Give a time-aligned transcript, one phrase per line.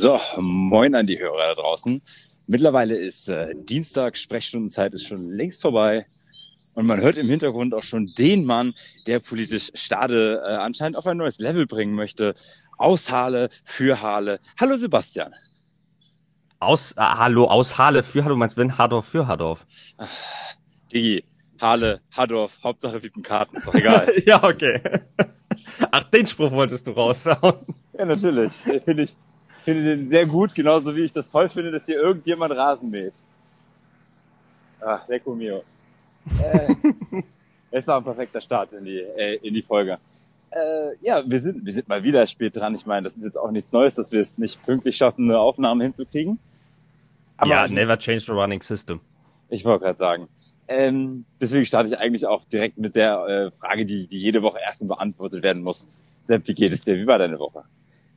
[0.00, 2.00] So, moin an die Hörer da draußen.
[2.46, 6.06] Mittlerweile ist äh, Dienstag, Sprechstundenzeit ist schon längst vorbei.
[6.74, 8.72] Und man hört im Hintergrund auch schon den Mann,
[9.06, 12.32] der politisch Stade äh, anscheinend auf ein neues Level bringen möchte.
[12.78, 14.40] Aus Halle, für Halle.
[14.58, 15.34] Hallo Sebastian.
[16.60, 19.66] Aus, äh, hallo, aus Halle für Hallo, meinst du, wenn Hardorf für Hardorf?
[20.90, 21.24] Digi,
[21.60, 24.10] Halle, Haddorf, Hauptsache wie Karten, ist doch egal.
[24.24, 24.80] ja, okay.
[25.90, 27.66] Ach, den Spruch wolltest du raushauen.
[27.98, 28.52] ja, natürlich.
[28.82, 29.16] Finde ich,
[29.70, 33.24] finde den sehr gut, genauso wie ich das toll finde, dass hier irgendjemand Rasen mäht.
[34.80, 35.62] Ach, lecco mio.
[36.42, 36.74] Äh,
[37.70, 39.98] es war ein perfekter Start in die, äh, in die Folge.
[40.50, 42.74] Äh, ja, wir sind, wir sind mal wieder spät dran.
[42.74, 45.38] Ich meine, das ist jetzt auch nichts Neues, dass wir es nicht pünktlich schaffen, eine
[45.38, 46.40] Aufnahme hinzukriegen.
[47.36, 49.00] Aber ja, never change the running system.
[49.48, 50.28] Ich wollte gerade sagen.
[50.66, 54.58] Ähm, deswegen starte ich eigentlich auch direkt mit der äh, Frage, die, die jede Woche
[54.60, 55.88] erstmal beantwortet werden muss.
[56.26, 56.96] Sepp, wie geht es dir?
[56.96, 57.64] Wie war deine Woche?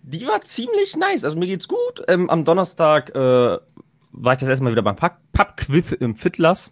[0.04, 1.24] Die war ziemlich nice.
[1.24, 2.04] Also mir geht's gut.
[2.08, 3.58] Ähm, am Donnerstag äh,
[4.12, 6.72] war ich das erstmal wieder beim Pub-Quiz im Fiddlers.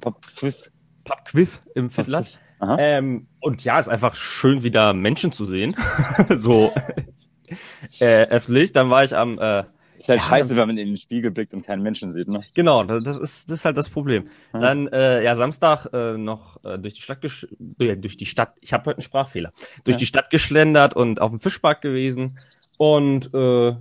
[0.00, 0.72] Pub-Quiz?
[1.04, 2.40] Pub-Quiz im Fiddlers.
[2.60, 5.76] Ähm, und ja, ist einfach schön, wieder Menschen zu sehen.
[6.34, 6.72] so
[8.00, 8.72] äh, öffentlich.
[8.72, 9.64] Dann war ich am äh,
[9.98, 12.40] ist halt ja, scheiße, wenn man in den Spiegel blickt und keinen Menschen sieht, ne?
[12.54, 14.24] Genau, das ist, das ist halt das Problem.
[14.52, 14.60] Hm.
[14.60, 17.24] Dann, äh, ja, Samstag äh, noch äh, durch die Stadt,
[17.78, 19.52] äh, durch die Stadt, ich habe heute einen Sprachfehler,
[19.84, 19.98] durch ja.
[19.98, 22.38] die Stadt geschlendert und auf dem Fischpark gewesen.
[22.78, 23.76] Und äh,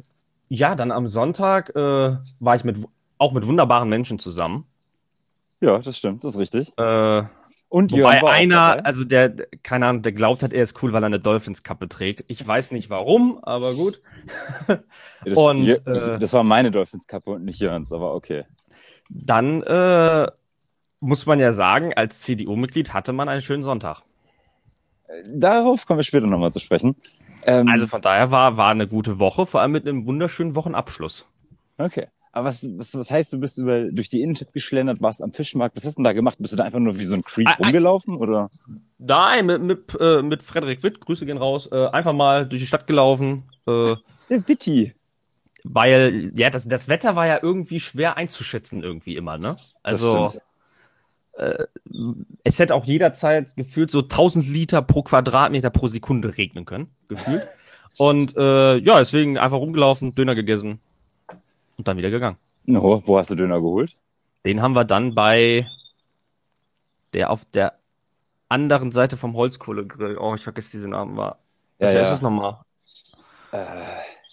[0.49, 2.77] ja, dann am Sonntag äh, war ich mit
[3.17, 4.65] auch mit wunderbaren Menschen zusammen.
[5.61, 6.77] Ja, das stimmt, das ist richtig.
[6.77, 7.23] Äh,
[7.69, 11.07] und Wobei einer, also der, keine Ahnung, der glaubt hat, er ist cool, weil er
[11.07, 12.23] eine Dolphins-Kappe trägt.
[12.27, 14.01] Ich weiß nicht warum, aber gut.
[15.25, 18.43] das, und äh, das war meine Dolphins-Kappe und nicht Jörns, aber okay.
[19.09, 20.27] Dann äh,
[20.99, 24.03] muss man ja sagen, als CDU-Mitglied hatte man einen schönen Sonntag.
[25.27, 26.95] Darauf kommen wir später nochmal zu sprechen.
[27.45, 31.27] Ähm, also von daher war, war eine gute Woche, vor allem mit einem wunderschönen Wochenabschluss.
[31.77, 32.07] Okay.
[32.31, 35.77] Aber was, was, was heißt, du bist über, durch die Innenstadt geschlendert, warst am Fischmarkt?
[35.77, 36.37] Was hast du denn da gemacht?
[36.37, 38.49] Bist du da einfach nur wie so ein Creep ah, rumgelaufen, oder?
[38.97, 42.67] Nein, mit, mit, äh, mit Frederik Witt, Grüße gehen raus, äh, einfach mal durch die
[42.67, 43.45] Stadt gelaufen.
[43.65, 43.95] Äh,
[44.29, 44.93] Der Witti.
[45.63, 49.55] Weil, ja, das, das Wetter war ja irgendwie schwer einzuschätzen irgendwie immer, ne?
[49.81, 50.33] Also,
[51.37, 51.65] äh,
[52.43, 57.47] es hätte auch jederzeit gefühlt so 1000 Liter pro Quadratmeter pro Sekunde regnen können, gefühlt.
[57.97, 60.79] Und äh, ja, deswegen einfach rumgelaufen, Döner gegessen,
[61.77, 62.37] und dann wieder gegangen.
[62.65, 63.95] No, wo hast du Döner geholt?
[64.43, 65.65] Den haben wir dann bei
[67.13, 67.79] der auf der
[68.49, 70.17] anderen Seite vom Holzkohlegrill.
[70.17, 71.15] Oh, ich vergesse diesen Namen.
[71.15, 71.39] War.
[71.79, 72.01] Ja, ja.
[72.01, 72.57] ist es nochmal?
[73.51, 73.57] Äh,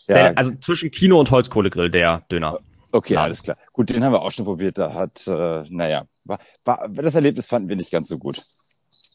[0.08, 0.14] ja.
[0.14, 2.58] Der, also zwischen Kino und Holzkohlegrill, der Döner.
[2.92, 3.24] Okay, Laden.
[3.24, 3.56] alles klar.
[3.72, 4.78] Gut, den haben wir auch schon probiert.
[4.78, 8.40] Da hat, äh, naja, war, war, das Erlebnis fanden wir nicht ganz so gut.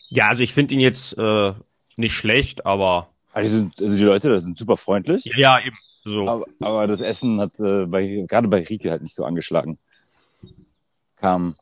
[0.10, 1.54] Ja, also ich finde ihn jetzt äh,
[1.96, 3.10] nicht schlecht, aber.
[3.34, 5.26] Also die, sind, also die Leute, das sind super freundlich.
[5.38, 5.78] Ja, eben.
[6.06, 6.28] So.
[6.28, 9.78] Aber, aber das Essen hat äh, bei, gerade bei Rieke halt nicht so angeschlagen.
[11.18, 11.56] Kam,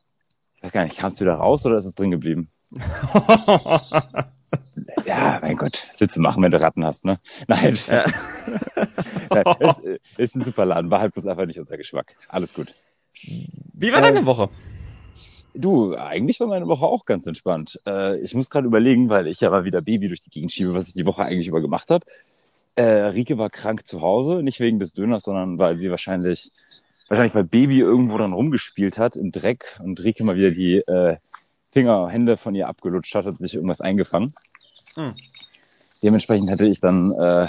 [0.58, 2.50] ich weiß gar nicht, kam es wieder raus oder ist es drin geblieben?
[5.06, 7.18] ja, mein Gott, willst du machen, wenn du Ratten hast, ne?
[7.48, 7.78] Nein.
[7.88, 8.06] Ja.
[9.30, 9.80] Nein ist,
[10.18, 12.18] ist ein super Laden, war halt bloß einfach nicht unser Geschmack.
[12.28, 12.76] Alles gut.
[13.74, 14.50] Wie war deine ähm, Woche?
[15.54, 17.80] Du, eigentlich war meine Woche auch ganz entspannt.
[17.86, 20.74] Äh, ich muss gerade überlegen, weil ich ja mal wieder Baby durch die Gegend schiebe,
[20.74, 22.06] was ich die Woche eigentlich über gemacht habe.
[22.76, 26.52] Äh, Rike war krank zu Hause, nicht wegen des Döners, sondern weil sie wahrscheinlich,
[27.08, 31.16] wahrscheinlich weil Baby irgendwo dann rumgespielt hat im Dreck und Rike mal wieder die äh,
[31.76, 34.34] Finger, Hände von ihr abgelutscht hat, hat sich irgendwas eingefangen.
[34.96, 35.14] Hm.
[36.02, 37.48] Dementsprechend hatte ich dann äh,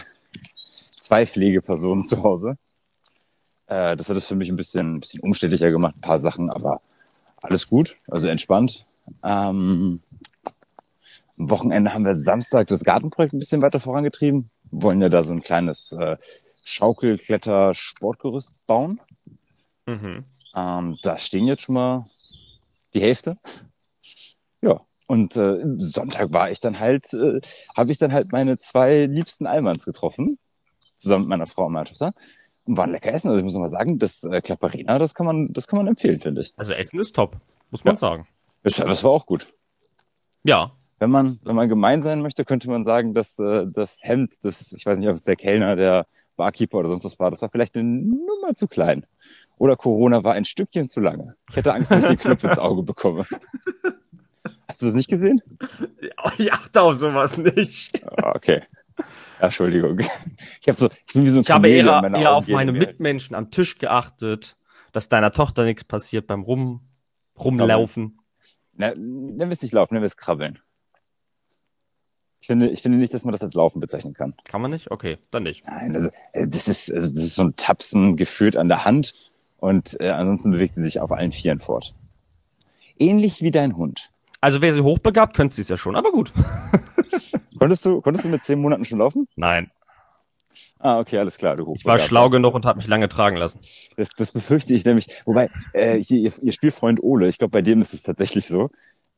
[1.00, 2.58] zwei Pflegepersonen zu Hause.
[3.68, 6.50] Äh, das hat es für mich ein bisschen, ein bisschen umständlicher gemacht, ein paar Sachen,
[6.50, 6.80] aber
[7.40, 8.84] alles gut, also entspannt.
[9.22, 10.00] Ähm,
[11.38, 15.32] am Wochenende haben wir Samstag das Gartenprojekt ein bisschen weiter vorangetrieben wollen ja da so
[15.32, 16.16] ein kleines äh,
[16.64, 19.00] Schaukelkletter-Sportgerüst bauen.
[19.86, 20.24] Mhm.
[20.54, 22.04] Ähm, da stehen jetzt schon mal
[22.94, 23.36] die Hälfte.
[24.62, 27.40] Ja, und äh, Sonntag war ich dann halt, äh,
[27.76, 30.38] habe ich dann halt meine zwei liebsten Almans getroffen,
[30.98, 32.12] zusammen mit meiner Frau und meiner Tochter.
[32.64, 33.28] Und waren lecker essen.
[33.28, 36.18] Also ich muss mal sagen, das äh, Klapperina, das kann man, das kann man empfehlen,
[36.18, 36.52] finde ich.
[36.56, 37.36] Also Essen ist top,
[37.70, 37.98] muss man ja.
[37.98, 38.26] sagen.
[38.64, 39.46] Das, das war auch gut.
[40.42, 44.34] Ja, wenn man, wenn man gemein sein möchte, könnte man sagen, dass äh, das Hemd,
[44.42, 46.06] das, ich weiß nicht, ob es der Kellner, der
[46.36, 49.06] Barkeeper oder sonst was war, das war vielleicht eine Nummer zu klein.
[49.58, 51.36] Oder Corona war ein Stückchen zu lange.
[51.50, 53.26] Ich hätte Angst, dass ich den Knopf ins Auge bekomme.
[54.76, 55.40] Hast du das nicht gesehen?
[56.36, 58.04] Ich achte auf sowas nicht.
[58.18, 58.62] Ah, okay.
[59.40, 60.00] Entschuldigung.
[60.60, 63.34] Ich, hab so, ich bin wie so ein Ich habe eher, eher auf meine Mitmenschen
[63.34, 64.58] am Tisch geachtet,
[64.92, 66.82] dass deiner Tochter nichts passiert beim Rum,
[67.38, 68.18] Rumlaufen.
[68.74, 70.58] Nennen wir es nicht laufen, nennen wir es krabbeln.
[72.40, 74.34] Ich finde, ich finde nicht, dass man das als Laufen bezeichnen kann.
[74.44, 74.90] Kann man nicht?
[74.90, 75.66] Okay, dann nicht.
[75.66, 79.32] Nein, also äh, das ist, also das ist so ein Tapsen geführt an der Hand
[79.56, 81.94] und äh, ansonsten bewegt sie sich auf allen Vieren fort.
[82.98, 84.10] Ähnlich wie dein Hund.
[84.46, 86.32] Also wäre sie hochbegabt, könnte sie es ja schon, aber gut.
[87.58, 89.26] konntest du, konntest du mit zehn Monaten schon laufen?
[89.34, 89.72] Nein.
[90.78, 91.56] Ah, okay, alles klar.
[91.56, 93.58] Du ich war schlau genug und habe mich lange tragen lassen.
[93.96, 95.08] Das, das befürchte ich nämlich.
[95.24, 98.70] Wobei, äh, hier, ihr, Spielfreund Ole, ich glaube, bei dem ist es tatsächlich so.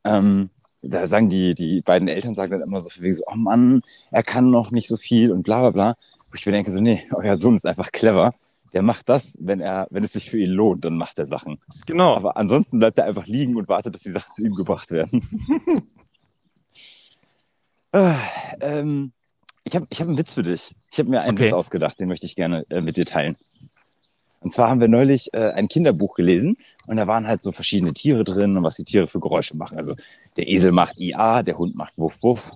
[0.02, 0.48] Ähm,
[0.80, 4.22] da sagen die, die beiden Eltern sagen dann immer so viel so, oh Mann, er
[4.22, 5.96] kann noch nicht so viel und bla bla bla.
[6.30, 8.32] Wo ich mir denke so, nee, euer Sohn ist einfach clever.
[8.72, 11.58] Der macht das, wenn er, wenn es sich für ihn lohnt, dann macht er Sachen.
[11.86, 12.14] Genau.
[12.14, 15.22] Aber ansonsten bleibt er einfach liegen und wartet, dass die Sachen zu ihm gebracht werden.
[17.92, 18.14] äh,
[18.60, 19.12] ähm,
[19.64, 20.74] ich habe ich hab einen Witz für dich.
[20.90, 21.46] Ich habe mir einen okay.
[21.46, 23.36] Witz ausgedacht, den möchte ich gerne äh, mit dir teilen.
[24.40, 26.56] Und zwar haben wir neulich äh, ein Kinderbuch gelesen
[26.86, 29.78] und da waren halt so verschiedene Tiere drin und was die Tiere für Geräusche machen.
[29.78, 29.94] Also
[30.36, 32.52] der Esel macht IA, der Hund macht Wuff Wuff.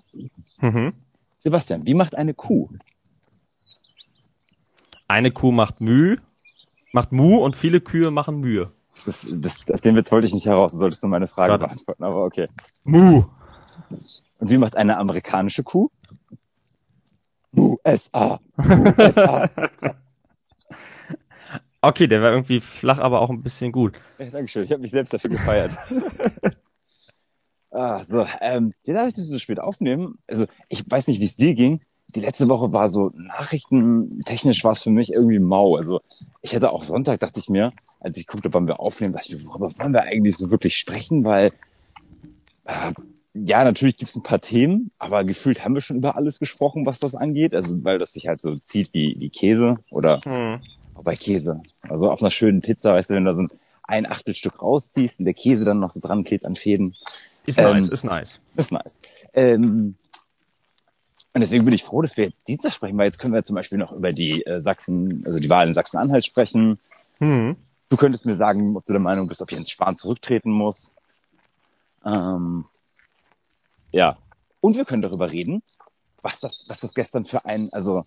[0.61, 0.93] Mhm.
[1.38, 2.69] Sebastian, wie macht eine Kuh?
[5.12, 6.17] Eine Kuh macht Müh,
[6.93, 8.73] macht Mu und viele Kühe machen Mühe.
[9.05, 11.67] Das, das, das, den Witz wollte ich nicht heraus, du solltest du meine Frage Schade.
[11.67, 12.49] beantworten, aber okay.
[12.85, 13.25] Mu.
[14.38, 15.91] Und wie macht eine amerikanische Kuh?
[17.55, 18.41] USA.
[18.56, 19.50] USA.
[21.82, 24.00] okay, der war irgendwie flach, aber auch ein bisschen gut.
[24.19, 25.73] Ja, Dankeschön, ich habe mich selbst dafür gefeiert.
[27.75, 30.19] Ah, so, ähm, jetzt darf ich das so spät aufnehmen.
[30.26, 31.81] Also, ich weiß nicht, wie es dir ging.
[32.14, 35.76] Die letzte Woche war so nachrichtentechnisch war es für mich irgendwie mau.
[35.76, 36.00] Also,
[36.43, 39.43] ich hatte auch Sonntag, dachte ich mir, als ich guckte, wann wir aufnehmen, dachte ich
[39.43, 41.25] mir, worüber wollen wir eigentlich so wirklich sprechen?
[41.25, 41.53] Weil,
[42.64, 42.93] äh,
[43.35, 46.99] ja, natürlich gibt's ein paar Themen, aber gefühlt haben wir schon über alles gesprochen, was
[46.99, 47.55] das angeht.
[47.55, 50.61] Also, weil das sich halt so zieht wie, wie Käse oder hm.
[51.03, 51.61] bei Käse.
[51.82, 53.47] Also auf einer schönen Pizza, weißt du, wenn du so
[53.85, 56.94] ein Achtelstück rausziehst und der Käse dann noch so dran klebt an Fäden.
[57.47, 58.41] Ist ähm, nice, ist nice.
[58.56, 59.00] Ist nice.
[59.35, 59.97] Ähm,
[61.34, 63.56] und deswegen bin ich froh, dass wir jetzt Dienstag sprechen, weil jetzt können wir zum
[63.56, 66.79] Beispiel noch über die äh, Sachsen, also die Wahl in Sachsen-Anhalt sprechen.
[67.19, 67.56] Hm.
[67.88, 70.93] Du könntest mir sagen, ob du der Meinung bist, ob Jens Spahn zurücktreten muss.
[72.05, 72.67] Ähm,
[73.93, 74.17] ja.
[74.61, 75.62] Und wir können darüber reden,
[76.23, 78.02] was das, was das gestern für ein, also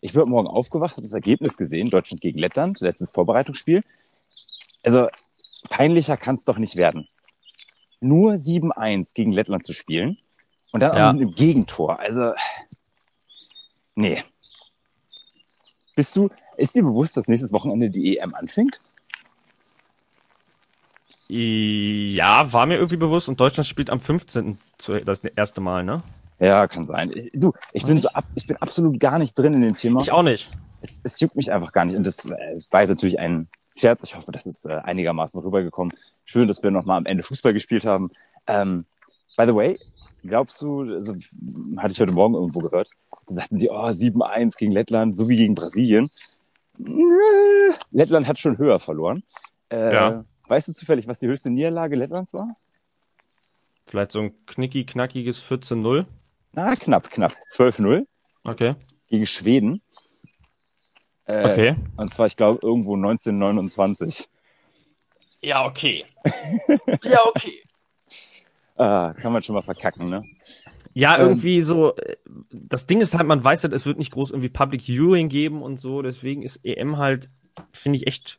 [0.00, 3.82] ich bin morgen aufgewacht, habe das Ergebnis gesehen, Deutschland gegen Lettland, letztes Vorbereitungsspiel.
[4.82, 5.06] Also
[5.68, 7.08] peinlicher kann es doch nicht werden
[8.00, 10.18] nur 7-1 gegen Lettland zu spielen
[10.72, 11.08] und dann ja.
[11.08, 11.98] auch mit einem Gegentor.
[11.98, 12.32] Also,
[14.00, 14.22] nee.
[15.94, 18.80] Bist du, ist dir bewusst, dass nächstes Wochenende die EM anfängt?
[21.28, 24.58] Ja, war mir irgendwie bewusst und Deutschland spielt am 15.
[25.04, 26.02] das erste Mal, ne?
[26.40, 27.12] Ja, kann sein.
[27.34, 30.00] Du, ich bin so ab, ich bin absolut gar nicht drin in dem Thema.
[30.00, 30.50] Ich auch nicht.
[30.80, 31.96] Es, es juckt mich einfach gar nicht.
[31.96, 34.02] Und das äh, war jetzt natürlich ein Scherz.
[34.02, 35.94] Ich hoffe, das ist äh, einigermaßen rübergekommen.
[36.24, 38.10] Schön, dass wir nochmal am Ende Fußball gespielt haben.
[38.46, 38.86] Ähm,
[39.36, 39.78] by the way,
[40.24, 41.14] glaubst du, also,
[41.76, 42.90] hatte ich heute Morgen irgendwo gehört,
[43.30, 46.10] da sagten die, oh, 7-1 gegen Lettland, so wie gegen Brasilien.
[47.92, 49.22] Lettland hat schon höher verloren.
[49.70, 50.24] Äh, ja.
[50.48, 52.48] Weißt du zufällig, was die höchste Niederlage Lettlands war?
[53.86, 56.06] Vielleicht so ein knicki knackiges 14-0?
[56.52, 57.34] Na, knapp, knapp.
[57.54, 58.04] 12-0.
[58.42, 58.74] Okay.
[59.06, 59.80] Gegen Schweden.
[61.26, 61.76] Äh, okay.
[61.96, 64.28] Und zwar, ich glaube, irgendwo 1929.
[65.42, 66.04] Ja, okay.
[67.04, 67.62] ja, okay.
[68.76, 70.24] ah, kann man schon mal verkacken, ne?
[71.00, 71.94] Ja, ähm, irgendwie so,
[72.50, 75.62] das Ding ist halt, man weiß halt, es wird nicht groß irgendwie Public Viewing geben
[75.62, 77.28] und so, deswegen ist EM halt,
[77.72, 78.38] finde ich, echt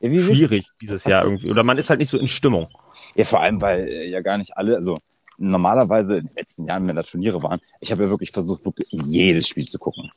[0.00, 1.50] schwierig dieses Jahr irgendwie.
[1.50, 2.68] Oder man ist halt nicht so in Stimmung.
[3.14, 4.98] Ja, vor allem, weil äh, ja gar nicht alle, also
[5.36, 8.88] normalerweise in den letzten Jahren, wenn das Turniere waren, ich habe ja wirklich versucht, wirklich
[8.90, 10.10] jedes Spiel zu gucken.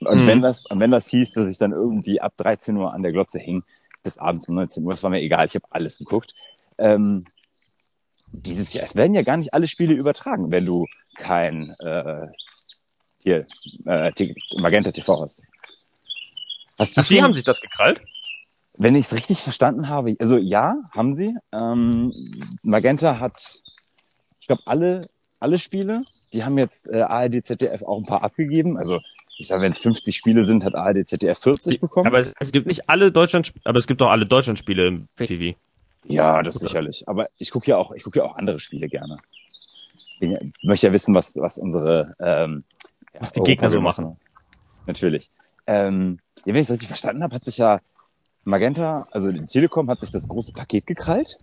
[0.00, 0.26] Und mhm.
[0.28, 3.10] wenn das, und wenn das hieß, dass ich dann irgendwie ab 13 Uhr an der
[3.10, 3.64] Glotze hing,
[4.04, 6.32] bis abends um 19 Uhr, das war mir egal, ich habe alles geguckt.
[6.78, 7.24] Ähm,
[8.42, 10.86] dieses Jahr, es werden ja gar nicht alle Spiele übertragen, wenn du
[11.16, 12.26] kein äh,
[13.18, 13.46] hier
[13.86, 14.12] äh,
[14.58, 15.42] Magenta TV hast.
[16.78, 18.02] hast du Ach, die haben sich das gekrallt?
[18.76, 21.34] Wenn ich es richtig verstanden habe, also ja, haben sie.
[21.52, 22.12] Ähm,
[22.62, 23.62] Magenta hat,
[24.40, 26.02] ich glaube, alle, alle Spiele.
[26.32, 28.76] Die haben jetzt äh, ARD, ZDF auch ein paar abgegeben.
[28.76, 29.00] Also
[29.38, 32.06] ich sage, wenn es 50 Spiele sind, hat ARD, ZDF 40 bekommen.
[32.06, 35.56] Aber es, es gibt nicht alle Deutschland, aber es gibt auch alle Deutschlandspiele im TV.
[36.04, 36.68] Ja, das Oder?
[36.68, 37.08] sicherlich.
[37.08, 39.18] Aber ich gucke ja auch, ich gucke ja auch andere Spiele gerne.
[40.20, 40.30] Ich
[40.62, 42.64] möchte ja wissen, was, was unsere, ähm,
[43.18, 44.16] was die Gegner so machen.
[44.86, 45.30] Natürlich.
[45.66, 47.80] Ähm, ja, wenn ich es richtig verstanden habe, hat sich ja
[48.44, 51.38] Magenta, also Telekom hat sich das große Paket gekrallt.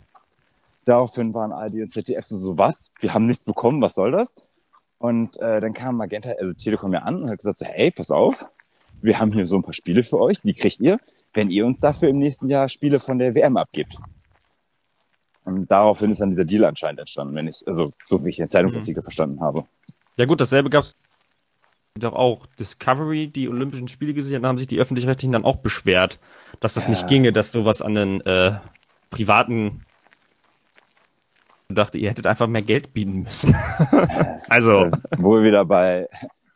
[0.86, 2.92] Daraufhin waren ARD und ZDF so, so was?
[3.00, 4.36] Wir haben nichts bekommen, was soll das?
[4.98, 8.12] Und äh, dann kam Magenta, also Telekom ja an und hat gesagt so, hey, pass
[8.12, 8.46] auf,
[9.02, 11.00] wir haben hier so ein paar Spiele für euch, die kriegt ihr,
[11.34, 13.98] wenn ihr uns dafür im nächsten Jahr Spiele von der WM abgibt.
[15.44, 18.48] Und daraufhin ist dann dieser Deal anscheinend entstanden, wenn ich, also so wie ich den
[18.48, 19.06] Zeitungsartikel mhm.
[19.06, 19.66] verstanden habe.
[20.18, 20.96] Ja gut, dasselbe gab es
[21.96, 26.20] doch auch Discovery die Olympischen Spiele gesehen, haben sich die öffentlich-rechtlichen dann auch beschwert,
[26.60, 26.92] dass das ja.
[26.92, 28.60] nicht ginge, dass sowas an den äh,
[29.10, 29.84] privaten
[31.72, 33.56] und dachte, ihr hättet einfach mehr Geld bieten müssen.
[34.50, 34.90] also.
[35.18, 36.08] Wo wir wieder bei,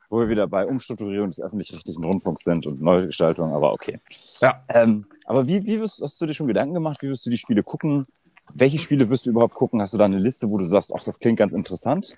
[0.09, 3.99] wo wir wieder bei Umstrukturierung des öffentlich-rechtlichen Rundfunks sind und Neugestaltung, aber okay.
[4.41, 4.63] Ja.
[4.67, 7.01] Ähm, aber wie, wie wirst, hast du dir schon Gedanken gemacht?
[7.01, 8.07] Wie wirst du die Spiele gucken?
[8.53, 9.81] Welche Spiele wirst du überhaupt gucken?
[9.81, 12.17] Hast du da eine Liste, wo du sagst, ach, das klingt ganz interessant?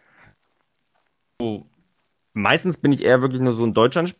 [1.39, 1.65] So,
[2.33, 4.15] meistens bin ich eher wirklich nur so ein Deutschland.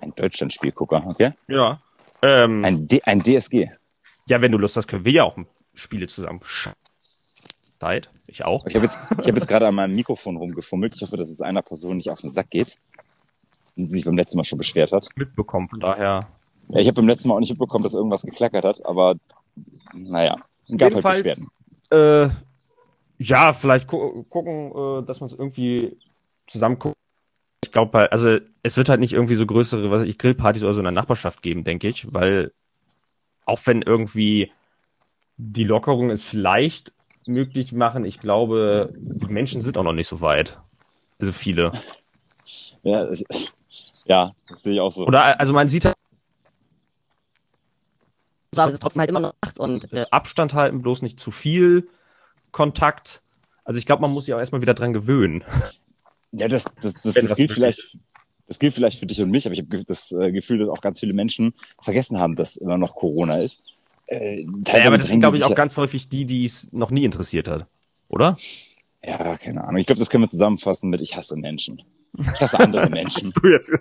[0.00, 1.32] Ein Deutschland-Spielgucker, okay?
[1.46, 1.80] Ja.
[2.22, 3.68] Ähm, ein, D ein DSG.
[4.26, 5.36] Ja, wenn du Lust hast, können wir ja auch
[5.74, 6.40] Spiele zusammen.
[7.78, 8.08] Zeit.
[8.26, 8.66] Ich auch.
[8.66, 10.94] Ich habe jetzt, ich hab jetzt gerade an meinem Mikrofon rumgefummelt.
[10.94, 12.78] Ich hoffe, dass es einer Person nicht auf den Sack geht.
[13.76, 15.08] Und sie sich beim letzten Mal schon beschwert hat.
[15.16, 16.28] Mitbekommen, von daher.
[16.68, 19.16] Ja, ich habe beim letzten Mal auch nicht mitbekommen, dass irgendwas geklackert hat, aber
[19.94, 20.36] naja,
[20.68, 21.48] gab halt Beschwerden.
[21.90, 22.28] Äh,
[23.18, 25.96] ja, vielleicht gu gucken, äh, dass man es irgendwie
[26.46, 26.96] zusammen guckt.
[27.64, 30.80] Ich glaube, also es wird halt nicht irgendwie so größere, was ich Grillpartys oder so
[30.80, 32.52] in der Nachbarschaft geben, denke ich, weil
[33.44, 34.50] auch wenn irgendwie
[35.36, 36.92] die Lockerung es vielleicht
[37.26, 40.60] möglich machen, ich glaube, die Menschen sind auch noch nicht so weit.
[41.20, 41.72] Also viele.
[42.82, 43.08] Ja,
[44.06, 45.06] ja, das sehe ich auch so.
[45.06, 45.94] Oder also man sieht halt
[48.60, 51.30] aber es ist trotzdem halt immer noch Nacht und äh, Abstand halten, bloß nicht zu
[51.30, 51.88] viel
[52.50, 53.22] Kontakt.
[53.64, 55.44] Also ich glaube, man muss sich auch erstmal wieder dran gewöhnen.
[56.32, 57.98] Ja, das, das, das, das, das gilt vielleicht,
[58.46, 60.80] das gilt vielleicht für dich und mich, aber ich habe das äh, Gefühl, dass auch
[60.80, 63.62] ganz viele Menschen vergessen haben, dass immer noch Corona ist.
[64.06, 67.04] Äh, ja, aber das sind, glaube ich, auch ganz häufig die, die es noch nie
[67.04, 67.66] interessiert hat,
[68.08, 68.36] oder?
[69.04, 69.78] Ja, keine Ahnung.
[69.78, 71.82] Ich glaube, das können wir zusammenfassen mit Ich hasse Menschen.
[72.18, 73.32] Ich hasse andere Menschen.
[73.32, 73.72] du jetzt?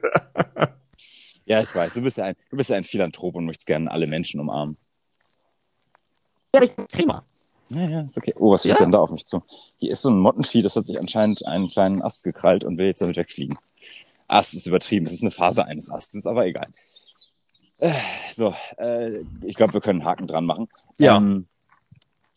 [1.45, 1.93] Ja, ich weiß.
[1.93, 4.77] Du bist ja ein, du bist ja ein Philanthrop und möchtest gerne alle Menschen umarmen.
[6.53, 7.23] Ja, aber ich prima.
[7.69, 8.33] Ja, ja, ist okay.
[8.37, 8.77] Oh, was steht ja.
[8.79, 9.43] denn da auf mich zu?
[9.77, 12.87] Hier ist so ein Mottenvieh, das hat sich anscheinend einen kleinen Ast gekrallt und will
[12.87, 13.57] jetzt damit wegfliegen.
[14.27, 15.05] Ast ist übertrieben.
[15.05, 16.67] Das ist eine Phase eines Astes, aber egal.
[17.77, 17.91] Äh,
[18.33, 20.67] so, äh, ich glaube, wir können einen Haken dran machen.
[20.97, 21.17] Ja.
[21.17, 21.47] Ähm,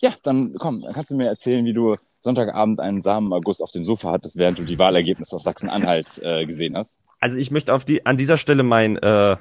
[0.00, 3.84] ja, dann komm, dann kannst du mir erzählen, wie du Sonntagabend einen Samenerguss auf dem
[3.84, 6.98] Sofa hattest, während du die Wahlergebnisse aus Sachsen-Anhalt äh, gesehen hast.
[7.24, 9.38] Also ich möchte auf die an dieser Stelle mein äh,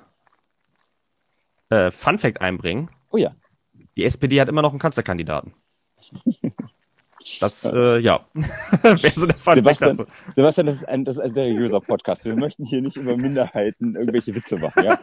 [1.68, 2.90] äh, Fun Fact einbringen.
[3.12, 3.36] Oh ja.
[3.98, 5.54] Die SPD hat immer noch einen Kanzlerkandidaten.
[7.40, 11.24] Das, äh, ja, wäre so der Fun Sebastian, Fact Sebastian, das ist, ein, das ist
[11.24, 12.26] ein seriöser Podcast.
[12.26, 15.00] Wir möchten hier nicht über Minderheiten irgendwelche Witze machen, ja?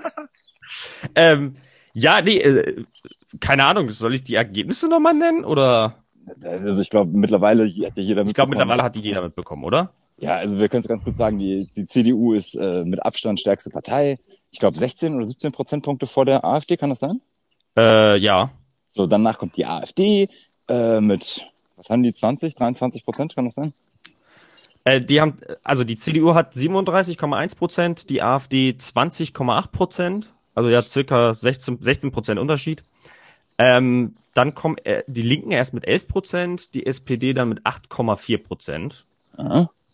[1.14, 1.56] ähm,
[1.94, 2.84] ja, nee, äh,
[3.40, 6.04] keine Ahnung, soll ich die Ergebnisse nochmal nennen oder?
[6.42, 8.28] Also ich glaube, mittlerweile hat ja jeder mitbekommen.
[8.28, 9.90] Ich glaube, mittlerweile hat die jeder mitbekommen, oder?
[10.18, 13.40] Ja, also wir können es ganz kurz sagen, die, die CDU ist äh, mit Abstand
[13.40, 14.18] stärkste Partei.
[14.50, 17.20] Ich glaube 16 oder 17 Prozentpunkte vor der AfD, kann das sein?
[17.76, 18.50] Äh, ja.
[18.88, 20.28] So, danach kommt die AfD
[20.68, 21.46] äh, mit,
[21.76, 23.72] was haben die, 20, 23 Prozent, kann das sein?
[24.84, 30.82] Äh, die haben, also die CDU hat 37,1 Prozent, die AfD 20,8 Prozent, also ja
[30.82, 32.82] circa 16, 16 Prozent Unterschied.
[33.60, 38.38] Ähm, dann kommen äh, die Linken erst mit 11 Prozent, die SPD dann mit 8,4
[38.38, 39.06] Prozent,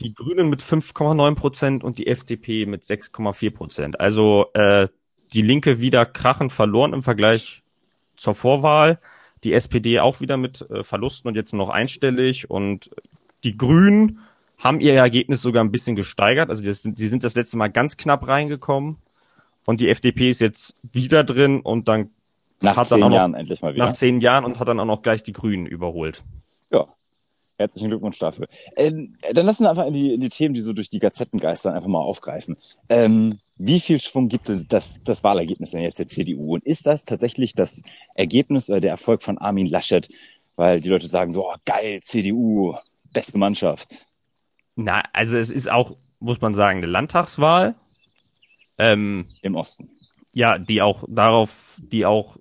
[0.01, 3.99] die Grünen mit 5,9 Prozent und die FDP mit 6,4 Prozent.
[3.99, 4.87] Also äh,
[5.33, 7.63] die Linke wieder krachend verloren im Vergleich
[8.11, 8.99] zur Vorwahl.
[9.43, 12.91] Die SPD auch wieder mit äh, Verlusten und jetzt nur noch einstellig und
[13.43, 14.21] die Grünen
[14.59, 16.51] haben ihr Ergebnis sogar ein bisschen gesteigert.
[16.51, 18.99] Also sind, sie sind das letzte Mal ganz knapp reingekommen
[19.65, 22.11] und die FDP ist jetzt wieder drin und dann
[22.61, 23.87] nach zehn auch Jahren noch, endlich mal wieder.
[23.87, 26.23] Nach zehn Jahren und hat dann auch noch gleich die Grünen überholt.
[26.71, 26.87] Ja.
[27.59, 28.49] Herzlichen Glückwunsch dafür.
[28.77, 31.41] Ähm, dann lassen wir einfach in die, in die Themen, die so durch die Gazetten
[31.41, 32.57] geistern, einfach mal aufgreifen.
[32.89, 36.55] Ähm, wie viel Schwung gibt das, das Wahlergebnis denn jetzt der CDU?
[36.55, 37.83] Und ist das tatsächlich das
[38.15, 40.09] Ergebnis oder der Erfolg von Armin Laschet?
[40.57, 42.75] Weil die Leute sagen so, oh, geil, CDU,
[43.15, 44.07] beste Mannschaft.
[44.75, 47.75] Na, also es ist auch, muss man sagen, eine Landtagswahl.
[48.79, 49.91] Ähm, Im Osten.
[50.35, 52.37] Ja, die auch darauf, die auch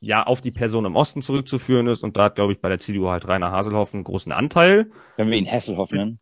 [0.00, 2.04] ja auf die Person im Osten zurückzuführen ist.
[2.04, 4.90] Und da hat, glaube ich, bei der CDU halt Rainer Haselhoff einen großen Anteil.
[5.16, 6.20] Können wir ihn Hasselhoff nennen?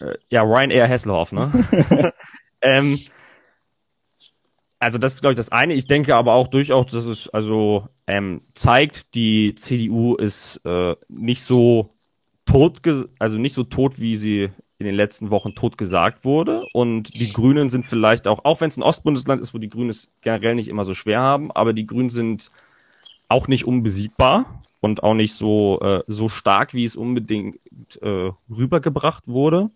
[0.00, 2.12] Äh, ja, Ryanair Hasselhoff, ne?
[2.60, 2.98] ähm,
[4.78, 5.74] also das ist, glaube ich, das eine.
[5.74, 11.42] Ich denke aber auch durchaus, dass es also ähm, zeigt, die CDU ist äh, nicht
[11.42, 11.90] so
[12.44, 12.80] tot,
[13.18, 16.66] also nicht so tot, wie sie in den letzten Wochen tot gesagt wurde.
[16.72, 19.90] Und die Grünen sind vielleicht auch, auch wenn es ein Ostbundesland ist, wo die Grünen
[19.90, 22.50] es generell nicht immer so schwer haben, aber die Grünen sind
[23.28, 27.58] auch nicht unbesiegbar und auch nicht so, äh, so stark, wie es unbedingt
[28.02, 29.70] äh, rübergebracht wurde.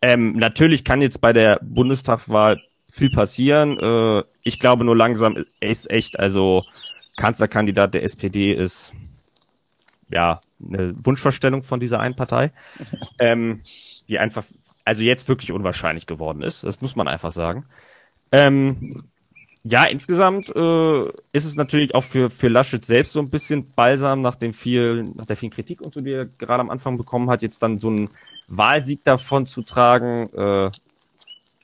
[0.00, 3.78] Ähm, natürlich kann jetzt bei der Bundestagswahl viel passieren.
[3.78, 6.64] Äh, ich glaube nur langsam ist echt, also
[7.16, 8.92] Kanzlerkandidat der SPD ist
[10.10, 12.52] ja eine Wunschvorstellung von dieser einen Partei,
[13.18, 13.60] ähm,
[14.08, 14.44] die einfach
[14.88, 16.64] also jetzt wirklich unwahrscheinlich geworden ist.
[16.64, 17.66] Das muss man einfach sagen.
[18.32, 18.96] Ähm,
[19.64, 21.00] ja, insgesamt äh,
[21.32, 25.04] ist es natürlich auch für, für Laschet selbst so ein bisschen balsam nach dem viel,
[25.14, 27.78] nach der vielen Kritik und so, die er gerade am Anfang bekommen hat, jetzt dann
[27.78, 28.10] so einen
[28.46, 30.70] Wahlsieg davon zu tragen, äh,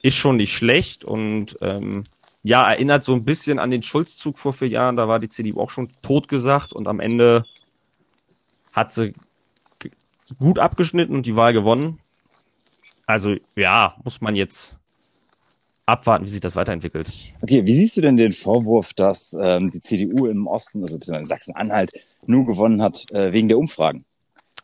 [0.02, 2.04] ist schon nicht schlecht und ähm,
[2.42, 5.60] ja, erinnert so ein bisschen an den Schulzzug vor vier Jahren, da war die CDU
[5.60, 7.44] auch schon totgesagt und am Ende
[8.72, 9.14] hat sie
[10.38, 12.00] gut abgeschnitten und die Wahl gewonnen.
[13.06, 14.73] Also ja, muss man jetzt
[15.86, 17.08] abwarten, wie sich das weiterentwickelt.
[17.42, 21.26] Okay, wie siehst du denn den Vorwurf, dass ähm, die CDU im Osten, also in
[21.26, 21.92] Sachsen-Anhalt,
[22.26, 24.04] nur gewonnen hat äh, wegen der Umfragen?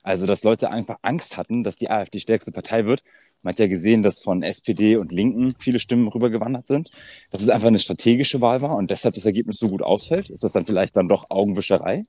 [0.03, 3.03] Also, dass Leute einfach Angst hatten, dass die AfD stärkste Partei wird.
[3.43, 6.91] Man hat ja gesehen, dass von SPD und Linken viele Stimmen rübergewandert sind.
[7.31, 10.31] Dass es einfach eine strategische Wahl war und deshalb das Ergebnis so gut ausfällt.
[10.31, 12.07] Ist das dann vielleicht dann doch Augenwischerei?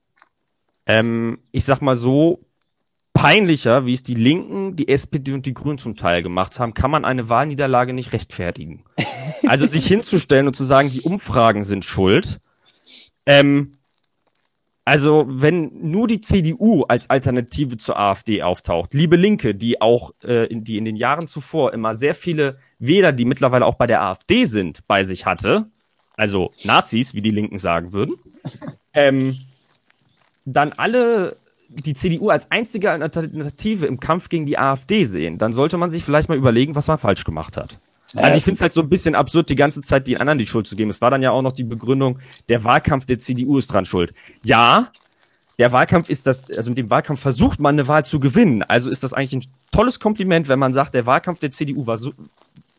[0.85, 2.39] Ähm, ich sag mal so,
[3.13, 6.91] peinlicher, wie es die Linken, die SPD und die Grünen zum Teil gemacht haben, kann
[6.91, 8.83] man eine Wahlniederlage nicht rechtfertigen.
[9.47, 12.39] Also sich hinzustellen und zu sagen, die Umfragen sind schuld.
[13.25, 13.79] Ähm,
[14.85, 20.45] also wenn nur die CDU als Alternative zur AfD auftaucht, liebe Linke, die auch äh,
[20.47, 24.03] in, die in den Jahren zuvor immer sehr viele Wähler, die mittlerweile auch bei der
[24.03, 25.69] AfD sind, bei sich hatte,
[26.15, 28.15] also Nazis, wie die Linken sagen würden,
[28.93, 29.39] ähm,
[30.45, 31.37] dann alle
[31.71, 36.03] die CDU als einzige Alternative im Kampf gegen die AfD sehen, dann sollte man sich
[36.03, 37.77] vielleicht mal überlegen, was man falsch gemacht hat.
[38.13, 40.45] Also ich finde es halt so ein bisschen absurd, die ganze Zeit den anderen die
[40.45, 40.89] Schuld zu geben.
[40.89, 44.13] Es war dann ja auch noch die Begründung, der Wahlkampf der CDU ist dran schuld.
[44.43, 44.91] Ja,
[45.59, 48.63] der Wahlkampf ist das, also mit dem Wahlkampf versucht man eine Wahl zu gewinnen.
[48.63, 51.97] Also ist das eigentlich ein tolles Kompliment, wenn man sagt, der Wahlkampf der CDU war
[51.97, 52.13] so,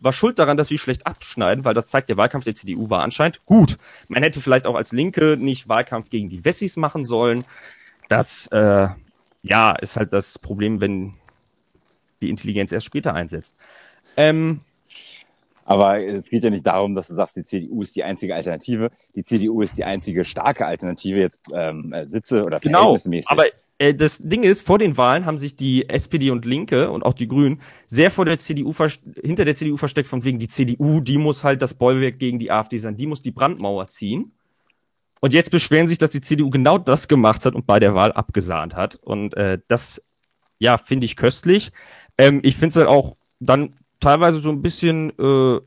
[0.01, 3.03] war schuld daran, dass sie schlecht abschneiden, weil das zeigt, der Wahlkampf der CDU war
[3.03, 3.79] anscheinend gut.
[4.09, 7.45] Man hätte vielleicht auch als Linke nicht Wahlkampf gegen die Wessis machen sollen.
[8.13, 8.89] Das, äh,
[9.41, 11.15] ja, ist halt das Problem, wenn
[12.21, 13.57] die Intelligenz erst später einsetzt.
[14.19, 14.61] Ähm,
[15.65, 18.91] aber es geht ja nicht darum, dass du sagst, die CDU ist die einzige Alternative.
[19.15, 22.99] Die CDU ist die einzige starke Alternative, jetzt ähm, äh, Sitze oder genau.
[23.03, 23.47] Genau, aber
[23.79, 27.15] äh, das Ding ist, vor den Wahlen haben sich die SPD und Linke und auch
[27.15, 28.75] die Grünen sehr vor der CDU
[29.23, 32.51] hinter der CDU versteckt, von wegen die CDU, die muss halt das Bollwerk gegen die
[32.51, 34.33] AfD sein, die muss die Brandmauer ziehen.
[35.23, 38.11] Und jetzt beschweren sich, dass die CDU genau das gemacht hat und bei der Wahl
[38.11, 38.97] abgesahnt hat.
[38.97, 40.03] Und äh, das,
[40.59, 41.71] ja, finde ich köstlich.
[42.19, 45.61] Ähm, ich finde es halt auch dann teilweise so ein bisschen äh,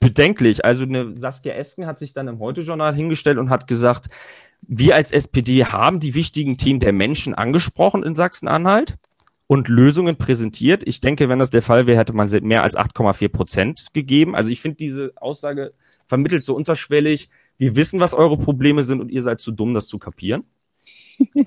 [0.00, 0.64] bedenklich.
[0.64, 4.08] Also eine Saskia Esken hat sich dann im Heute-Journal hingestellt und hat gesagt,
[4.62, 8.96] wir als SPD haben die wichtigen Themen der Menschen angesprochen in Sachsen-Anhalt
[9.46, 10.82] und Lösungen präsentiert.
[10.84, 14.34] Ich denke, wenn das der Fall wäre, hätte man mehr als 8,4 Prozent gegeben.
[14.34, 15.72] Also ich finde diese Aussage
[16.08, 19.86] vermittelt so unterschwellig, wir wissen, was eure Probleme sind und ihr seid zu dumm, das
[19.86, 20.44] zu kapieren.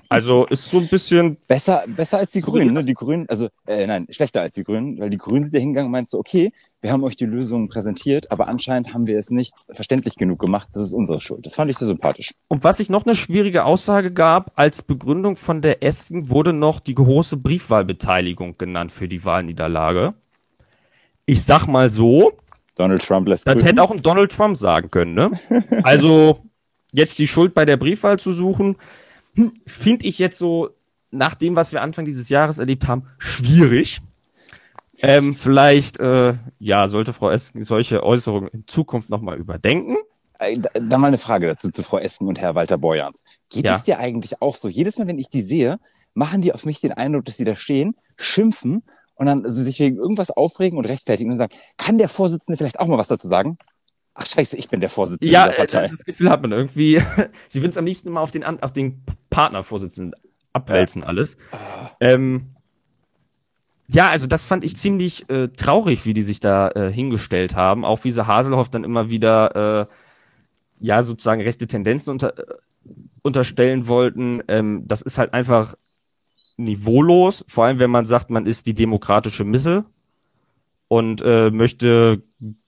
[0.08, 2.72] Also ist so ein bisschen besser, besser als die Grünen.
[2.72, 2.84] Ne?
[2.84, 5.86] Die Grünen, also äh, nein, schlechter als die Grünen, weil die Grünen sind ja hingegangen
[5.86, 9.30] und meinten so, okay, wir haben euch die Lösung präsentiert, aber anscheinend haben wir es
[9.30, 10.68] nicht verständlich genug gemacht.
[10.72, 11.44] Das ist unsere Schuld.
[11.44, 12.32] Das fand ich so sympathisch.
[12.46, 16.78] Und was ich noch eine schwierige Aussage gab, als Begründung von der Esken wurde noch
[16.78, 20.14] die große Briefwahlbeteiligung genannt für die Wahlniederlage.
[21.26, 22.34] Ich sag mal so,
[22.74, 23.68] Donald Trump lässt Das grüßen.
[23.68, 25.30] hätte auch ein Donald Trump sagen können, ne?
[25.82, 26.40] Also
[26.92, 28.76] jetzt die Schuld bei der Briefwahl zu suchen,
[29.34, 30.70] hm, finde ich jetzt so,
[31.10, 34.00] nach dem, was wir Anfang dieses Jahres erlebt haben, schwierig.
[34.98, 39.96] Ähm, vielleicht, äh, ja, sollte Frau Esken solche Äußerungen in Zukunft nochmal überdenken.
[40.38, 43.24] Äh, da mal eine Frage dazu zu Frau Esken und Herr Walter Borjans.
[43.50, 43.76] Geht ja.
[43.76, 44.68] es dir eigentlich auch so?
[44.68, 45.78] Jedes Mal, wenn ich die sehe,
[46.14, 48.82] machen die auf mich den Eindruck, dass sie da stehen, schimpfen
[49.14, 52.80] und dann also sich wegen irgendwas aufregen und rechtfertigen und sagen, kann der Vorsitzende vielleicht
[52.80, 53.58] auch mal was dazu sagen?
[54.14, 55.82] Ach scheiße, ich bin der Vorsitzende ja, der Partei.
[55.82, 57.02] Ja, das Gefühl hat man irgendwie.
[57.48, 60.14] Sie will es am liebsten immer auf den, auf den Partnervorsitzenden
[60.52, 61.08] abwälzen ja.
[61.08, 61.36] alles.
[62.00, 62.54] Ähm,
[63.88, 67.84] ja, also das fand ich ziemlich äh, traurig, wie die sich da äh, hingestellt haben.
[67.84, 69.86] Auch wie sie Haselhoff dann immer wieder äh,
[70.78, 72.44] ja sozusagen rechte Tendenzen unter, äh,
[73.22, 74.42] unterstellen wollten.
[74.48, 75.74] Ähm, das ist halt einfach
[76.56, 79.84] niveaulos, vor allem wenn man sagt, man ist die demokratische Mitte
[80.88, 82.22] und äh, möchte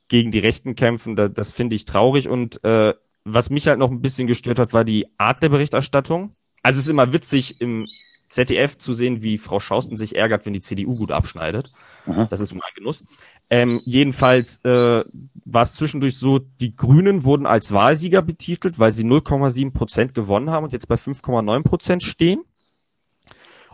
[0.09, 1.17] gegen die Rechten kämpfen.
[1.17, 2.29] Da, das finde ich traurig.
[2.29, 2.95] Und äh,
[3.25, 6.33] was mich halt noch ein bisschen gestört hat, war die Art der Berichterstattung.
[6.63, 7.87] Also es ist immer witzig im
[8.29, 11.71] ZDF zu sehen, wie Frau Schausten sich ärgert, wenn die CDU gut abschneidet.
[12.07, 12.27] Aha.
[12.27, 13.05] Das ist immer ein Genuss.
[13.51, 15.03] Ähm, jedenfalls äh,
[15.45, 20.51] war es zwischendurch so, die Grünen wurden als Wahlsieger betitelt, weil sie 0,7 Prozent gewonnen
[20.51, 22.43] haben und jetzt bei 5,9 Prozent stehen.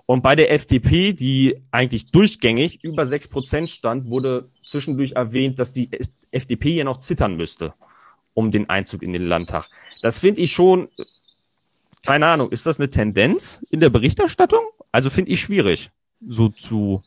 [0.06, 5.88] Und bei der FDP, die eigentlich durchgängig über 6% stand, wurde zwischendurch erwähnt, dass die
[6.30, 7.74] FDP ja noch zittern müsste
[8.34, 9.68] um den Einzug in den Landtag.
[10.00, 10.88] Das finde ich schon,
[12.04, 14.64] keine Ahnung, ist das eine Tendenz in der Berichterstattung?
[14.90, 15.90] Also finde ich schwierig,
[16.26, 17.02] so zu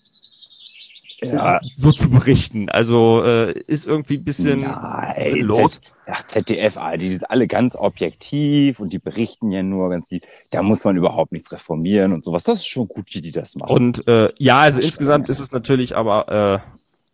[1.22, 1.60] ja.
[1.76, 2.70] so zu berichten.
[2.70, 5.82] Also äh, ist irgendwie ein bisschen Nein, los.
[6.08, 10.24] Ach, ZDF, ah, die sind alle ganz objektiv und die berichten ja nur ganz lieb.
[10.52, 12.44] Da muss man überhaupt nichts reformieren und sowas.
[12.44, 13.72] Das ist schon gut, wie die das machen.
[13.72, 16.62] Und äh, ja, also Ach, insgesamt ist es natürlich aber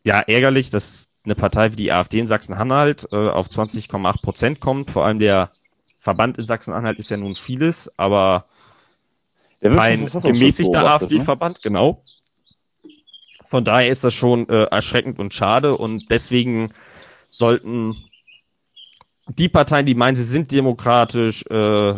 [0.03, 4.59] äh, ja ärgerlich, dass eine Partei wie die AfD in Sachsen-Anhalt äh, auf 20,8 Prozent
[4.59, 4.89] kommt.
[4.89, 5.51] Vor allem der
[5.99, 8.45] Verband in Sachsen-Anhalt ist ja nun vieles, aber
[9.61, 11.61] kein gemäßigter AfD-Verband, ne?
[11.61, 12.03] genau.
[13.51, 16.71] Von daher ist das schon äh, erschreckend und schade und deswegen
[17.19, 17.97] sollten
[19.27, 21.95] die Parteien, die meinen, sie sind demokratisch, äh,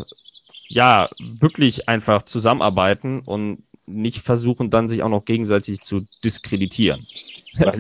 [0.70, 1.06] ja,
[1.40, 7.06] wirklich einfach zusammenarbeiten und nicht versuchen, dann sich auch noch gegenseitig zu diskreditieren.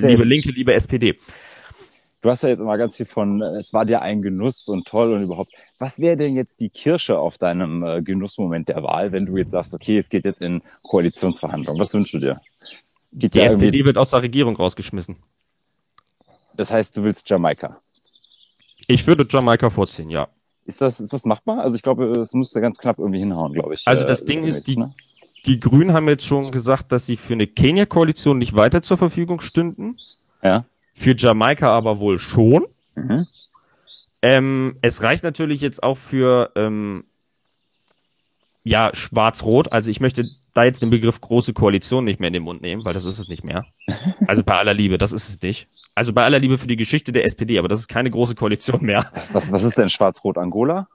[0.04, 1.18] liebe Linke, liebe SPD.
[2.22, 5.14] Du hast ja jetzt immer ganz viel von, es war dir ein Genuss und toll
[5.14, 5.50] und überhaupt.
[5.80, 9.50] Was wäre denn jetzt die Kirsche auf deinem äh, Genussmoment der Wahl, wenn du jetzt
[9.50, 11.82] sagst, okay, es geht jetzt in Koalitionsverhandlungen?
[11.82, 12.40] Was wünschst du dir?
[13.14, 15.18] Geht die SPD wird aus der Regierung rausgeschmissen.
[16.56, 17.78] Das heißt, du willst Jamaika?
[18.88, 20.28] Ich würde Jamaika vorziehen, ja.
[20.66, 21.60] Ist das, ist das machbar?
[21.60, 23.84] Also ich glaube, es müsste ganz knapp irgendwie hinhauen, glaube ich.
[23.86, 24.94] Also das äh, Ding ist, die, ne?
[25.46, 29.42] die Grünen haben jetzt schon gesagt, dass sie für eine Kenia-Koalition nicht weiter zur Verfügung
[29.42, 29.98] stünden.
[30.42, 30.66] Ja.
[30.94, 32.66] Für Jamaika aber wohl schon.
[32.96, 33.28] Mhm.
[34.22, 37.04] Ähm, es reicht natürlich jetzt auch für ähm,
[38.64, 39.72] ja Schwarz-Rot.
[39.72, 42.86] Also ich möchte da jetzt den Begriff große Koalition nicht mehr in den Mund nehmen,
[42.86, 43.66] weil das ist es nicht mehr.
[44.28, 45.68] Also bei aller Liebe, das ist es nicht.
[45.96, 48.84] Also bei aller Liebe für die Geschichte der SPD, aber das ist keine große Koalition
[48.84, 49.12] mehr.
[49.32, 50.88] Was, was ist denn Schwarz-Rot Angola?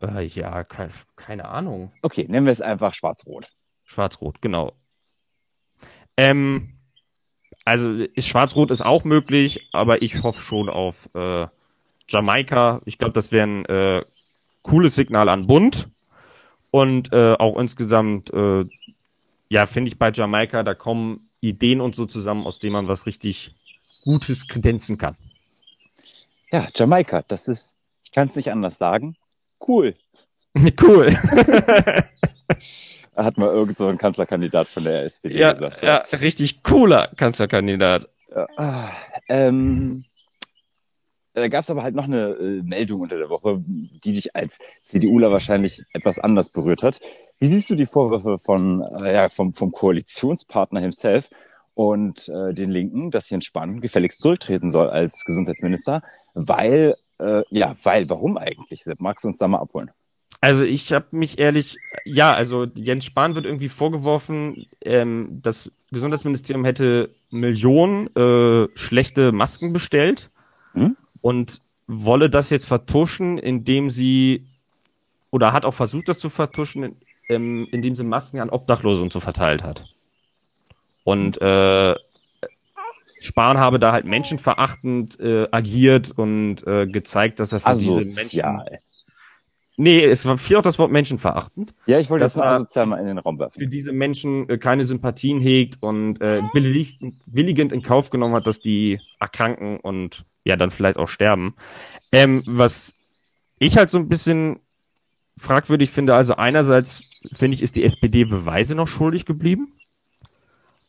[0.00, 1.92] Äh, ja, keine, keine Ahnung.
[2.02, 3.48] Okay, nennen wir es einfach Schwarz-Rot.
[3.84, 4.72] Schwarz-Rot, genau.
[6.16, 6.78] Ähm,
[7.64, 11.46] also Schwarz-Rot ist auch möglich, aber ich hoffe schon auf äh,
[12.08, 12.80] Jamaika.
[12.84, 14.04] Ich glaube, das wäre ein äh,
[14.62, 15.88] cooles Signal an Bund.
[16.76, 18.66] Und äh, auch insgesamt, äh,
[19.48, 23.06] ja, finde ich bei Jamaika, da kommen Ideen und so zusammen, aus denen man was
[23.06, 23.54] richtig
[24.04, 25.16] Gutes kredenzen kann.
[26.52, 29.16] Ja, Jamaika, das ist, ich kann es nicht anders sagen,
[29.66, 29.94] cool.
[30.82, 31.16] cool.
[33.16, 35.82] Hat mal irgend so ein Kanzlerkandidat von der SPD ja, gesagt.
[35.82, 38.06] Ja, ja, richtig cooler Kanzlerkandidat.
[38.28, 38.90] Ja, ah,
[39.30, 40.04] ähm,
[41.36, 44.58] da gab es aber halt noch eine äh, Meldung unter der Woche, die dich als
[44.84, 46.98] CDUler wahrscheinlich etwas anders berührt hat.
[47.38, 51.28] Wie siehst du die Vorwürfe von, äh, ja, vom, vom Koalitionspartner himself
[51.74, 57.76] und äh, den Linken, dass Jens Spahn gefälligst zurücktreten soll als Gesundheitsminister, weil, äh, ja,
[57.82, 58.84] weil, warum eigentlich?
[58.98, 59.90] Magst du uns da mal abholen?
[60.40, 66.64] Also ich habe mich ehrlich, ja, also Jens Spahn wird irgendwie vorgeworfen, ähm, das Gesundheitsministerium
[66.64, 70.30] hätte Millionen äh, schlechte Masken bestellt?
[71.26, 74.46] Und wolle das jetzt vertuschen, indem sie
[75.32, 79.18] oder hat auch versucht, das zu vertuschen, ähm, indem sie Masken an Obdachlose und so
[79.18, 79.86] verteilt hat.
[81.02, 81.96] Und äh,
[83.18, 88.04] Spahn habe da halt menschenverachtend äh, agiert und äh, gezeigt, dass er für Asozial.
[88.04, 88.60] diese Menschen
[89.78, 91.74] Nee, es war viel auch das Wort menschenverachtend.
[91.86, 93.60] Ja, ich wollte das mal asozial mal in den Raum werfen.
[93.60, 98.46] Für diese Menschen äh, keine Sympathien hegt und äh, billig, willigend in Kauf genommen hat,
[98.46, 101.54] dass die erkranken und ja dann vielleicht auch sterben.
[102.10, 103.00] Ähm, was
[103.58, 104.60] ich halt so ein bisschen
[105.36, 109.74] fragwürdig finde, also einerseits finde ich, ist die SPD Beweise noch schuldig geblieben.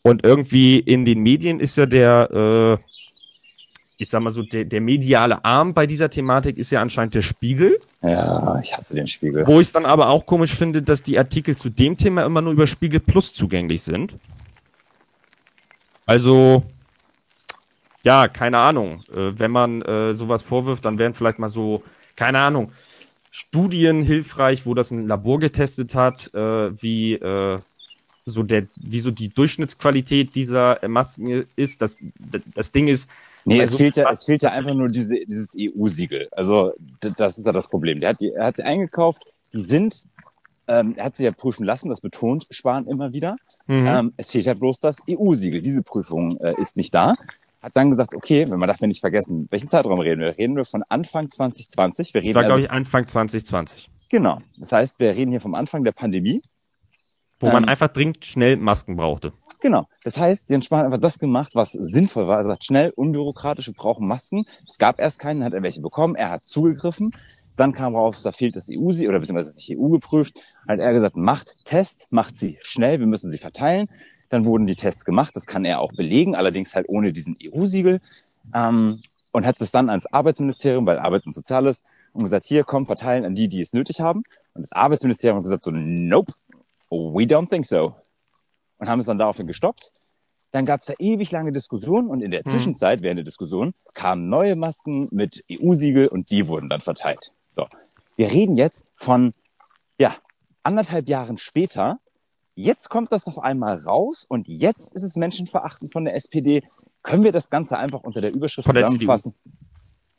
[0.01, 2.83] Und irgendwie in den Medien ist ja der, äh,
[3.97, 7.23] ich sag mal so, der, der mediale Arm bei dieser Thematik ist ja anscheinend der
[7.23, 7.79] Spiegel.
[8.03, 9.45] Ja, ich hasse den Spiegel.
[9.47, 12.41] Wo ich es dann aber auch komisch finde, dass die Artikel zu dem Thema immer
[12.41, 14.15] nur über Spiegel Plus zugänglich sind.
[16.05, 16.63] Also,
[18.03, 19.03] ja, keine Ahnung.
[19.11, 21.83] Äh, wenn man äh, sowas vorwirft, dann wären vielleicht mal so,
[22.15, 22.71] keine Ahnung,
[23.31, 27.59] Studien hilfreich, wo das ein Labor getestet hat, äh, wie äh,
[28.25, 31.81] so der, wie so die Durchschnittsqualität dieser Masken ist.
[31.81, 31.97] Das,
[32.53, 33.09] das Ding ist,
[33.47, 36.27] Nee, es, fehlt ja, es fehlt ja einfach nur diese, dieses EU-Siegel.
[36.31, 38.01] Also das ist ja das Problem.
[38.01, 40.03] Der hat, er hat sie eingekauft, die sind,
[40.67, 43.37] ähm, er hat sie ja prüfen lassen, das betont Spahn immer wieder.
[43.67, 43.87] Mhm.
[43.87, 45.61] Ähm, es fehlt ja bloß das EU-Siegel.
[45.61, 47.15] Diese Prüfung äh, ist nicht da.
[47.61, 50.37] Hat dann gesagt, okay, wenn man darf wir nicht vergessen, welchen Zeitraum reden wir?
[50.37, 52.13] Reden wir von Anfang 2020?
[52.13, 53.89] Wir reden das war, also, glaube ich, Anfang 2020.
[54.09, 54.39] Genau.
[54.57, 56.41] Das heißt, wir reden hier vom Anfang der Pandemie.
[57.39, 59.31] Wo ähm, man einfach dringend schnell Masken brauchte.
[59.59, 59.87] Genau.
[60.03, 62.37] Das heißt, Jens Spahn hat einfach das gemacht, was sinnvoll war.
[62.39, 64.45] Er sagt, schnell, unbürokratisch, wir brauchen Masken.
[64.67, 66.15] Es gab erst keinen, hat er welche bekommen.
[66.15, 67.11] Er hat zugegriffen.
[67.55, 70.39] Dann kam raus, da fehlt das EU, oder beziehungsweise ist nicht EU geprüft.
[70.67, 73.89] Hat er gesagt, macht Tests, macht sie schnell, wir müssen sie verteilen.
[74.29, 77.99] Dann wurden die Tests gemacht, das kann er auch belegen, allerdings halt ohne diesen EU-Siegel.
[78.53, 82.85] Ähm, und hat das dann ans Arbeitsministerium, weil Arbeits- und Soziales, und gesagt, hier, komm,
[82.85, 84.23] verteilen an die, die es nötig haben.
[84.53, 86.33] Und das Arbeitsministerium hat gesagt so, nope,
[86.89, 87.95] we don't think so.
[88.77, 89.91] Und haben es dann daraufhin gestoppt.
[90.51, 92.51] Dann gab es da ewig lange Diskussionen und in der Hm.
[92.51, 97.33] Zwischenzeit, während der Diskussion, kamen neue Masken mit EU-Siegel und die wurden dann verteilt.
[97.51, 97.67] So.
[98.15, 99.33] Wir reden jetzt von,
[99.99, 100.15] ja,
[100.63, 101.99] anderthalb Jahren später.
[102.55, 106.63] Jetzt kommt das auf einmal raus und jetzt ist es menschenverachtend von der SPD.
[107.03, 109.35] Können wir das Ganze einfach unter der Überschrift Von der zusammenfassen?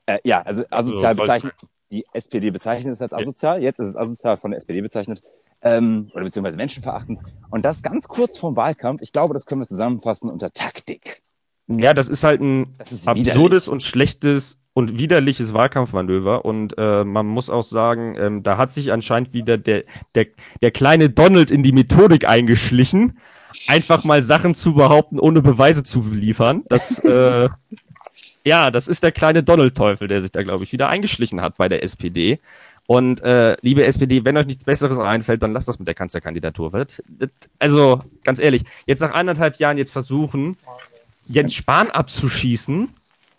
[0.07, 1.55] Äh, ja, also asozial Also, bezeichnet.
[1.91, 3.63] Die SPD bezeichnet es als asozial.
[3.63, 5.23] Jetzt ist es asozial von der SPD bezeichnet.
[5.63, 7.21] Ähm, oder beziehungsweise menschenverachtend.
[7.51, 9.03] Und das ganz kurz vorm Wahlkampf.
[9.03, 11.23] Ich glaube, das können wir zusammenfassen unter Taktik.
[11.69, 13.69] Ja, das ist halt ein ist absurdes widerlich.
[13.69, 16.45] und schlechtes und widerliches Wahlkampfmanöver.
[16.45, 19.83] Und äh, man muss auch sagen, ähm, da hat sich anscheinend wieder der,
[20.15, 20.27] der,
[20.63, 23.19] der kleine Donald in die Methodik eingeschlichen,
[23.67, 26.63] einfach mal Sachen zu behaupten, ohne Beweise zu liefern.
[26.69, 27.49] Das, äh,
[28.45, 31.69] ja, das ist der kleine Donald-Teufel, der sich da, glaube ich, wieder eingeschlichen hat bei
[31.69, 32.39] der SPD.
[32.91, 36.71] Und äh, liebe SPD, wenn euch nichts Besseres einfällt, dann lasst das mit der Kanzlerkandidatur.
[36.71, 40.57] Das- das- Also, ganz ehrlich, jetzt nach anderthalb Jahren jetzt versuchen,
[41.29, 42.89] Jens Spahn abzuschießen.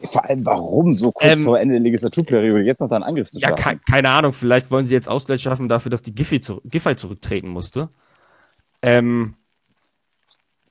[0.03, 3.31] Vor allem, warum so kurz Ähm, vor Ende der Legislaturperiode jetzt noch da einen Angriff
[3.31, 3.79] zu Ja, starten?
[3.79, 6.95] ke keine Ahnung, vielleicht wollen sie jetzt Ausgleich schaffen dafür, dass die Giffey, zu Giffey
[6.95, 7.89] zurücktreten musste.
[8.83, 9.33] Ähm,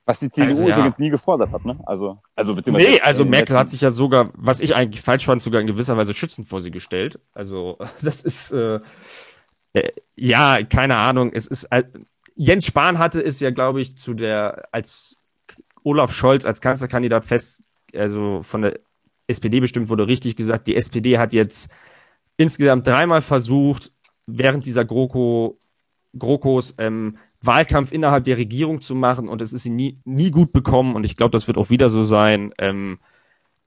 [0.09, 0.75] Was die CDU Also, ja.
[0.75, 1.77] übrigens nie gefordert hat, ne?
[1.85, 5.39] Also, also beziehungsweise nee, also Merkel hat sich ja sogar, was ich eigentlich falsch fand,
[5.39, 7.19] sogar in gewisser Weise schützend vor sie gestellt.
[7.31, 8.79] Also das ist, äh,
[9.73, 11.83] äh, ja, keine Ahnung, es ist, äh,
[12.33, 15.15] Jens Spahn hatte es ja, glaube ich, zu der, als
[15.83, 18.79] Olaf Scholz als Kanzlerkandidat fest, also von der
[19.27, 21.69] SPD bestimmt wurde, richtig gesagt, die SPD hat jetzt
[22.35, 23.91] insgesamt dreimal versucht,
[24.25, 25.59] während dieser GroKo,
[26.17, 30.51] GroKos ähm, Wahlkampf innerhalb der Regierung zu machen und es ist ihnen nie, nie gut
[30.51, 32.51] bekommen und ich glaube, das wird auch wieder so sein.
[32.59, 32.99] Ähm,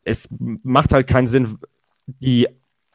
[0.04, 0.28] es
[0.62, 1.58] macht halt keinen Sinn,
[2.06, 2.48] die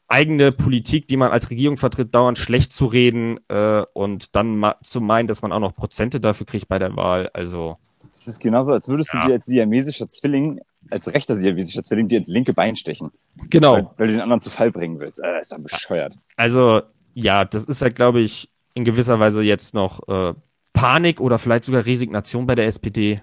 [0.07, 5.01] eigene Politik, die man als Regierung vertritt, dauernd schlecht zu reden äh, und dann zu
[5.01, 7.29] meinen, dass man auch noch Prozente dafür kriegt bei der Wahl.
[7.33, 7.77] Also
[8.17, 9.21] Es ist genauso, als würdest Ja.
[9.21, 10.61] du dir als siamesischer Zwilling,
[10.91, 13.11] als rechter siamesischer Zwilling, dir ins linke Bein stechen.
[13.49, 13.73] genau.
[13.73, 15.19] Weil, weil du den anderen zu Fall bringen willst.
[15.19, 16.15] Äh, ist dann bescheuert.
[16.37, 16.81] Also,
[17.13, 20.33] ja, das ist halt, glaube ich, in gewisser Weise jetzt noch äh,
[20.77, 23.21] Panik oder vielleicht sogar Resignation bei der SPD.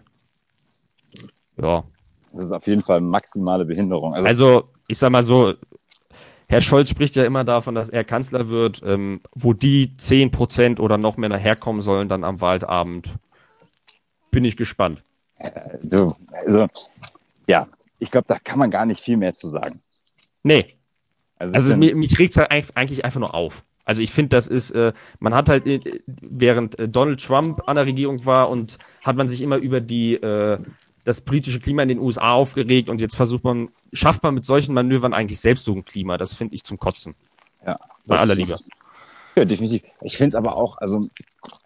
[1.57, 1.83] Ja.
[2.33, 4.15] Das ist auf jeden Fall maximale Behinderung.
[4.15, 5.55] Also, Also, ich sag mal so,
[6.49, 10.99] Herr Scholz spricht ja immer davon, dass er Kanzler wird, ähm, wo die 10% oder
[10.99, 13.15] noch mehr herkommen sollen dann am Wahlabend.
[14.31, 15.05] Bin ich gespannt.
[15.83, 16.15] du,
[16.45, 16.67] also,
[17.47, 17.69] ja,
[18.01, 19.81] ich glaube, da kann man gar nicht viel mehr zu sagen.
[20.43, 20.75] Nee,
[21.39, 23.65] Also, Also ich bin- mir, mich regt's halt eig- eigentlich einfach nur auf.
[23.85, 27.77] Also ich finde, das ist, äh, man hat halt, äh, während äh, Donald Trump an
[27.77, 30.59] der Regierung war und hat man sich immer über die, äh,
[31.05, 34.73] das politische Klima in den USA aufgeregt und jetzt versucht man, schafft man mit solchen
[34.75, 36.17] Manövern eigentlich selbst so ein Klima.
[36.17, 37.15] Das finde ich zum Kotzen.
[37.67, 38.57] ja, Bei aller ist- Liebe.
[39.37, 39.83] Ja, definitiv.
[40.01, 41.09] Ich finde aber auch, also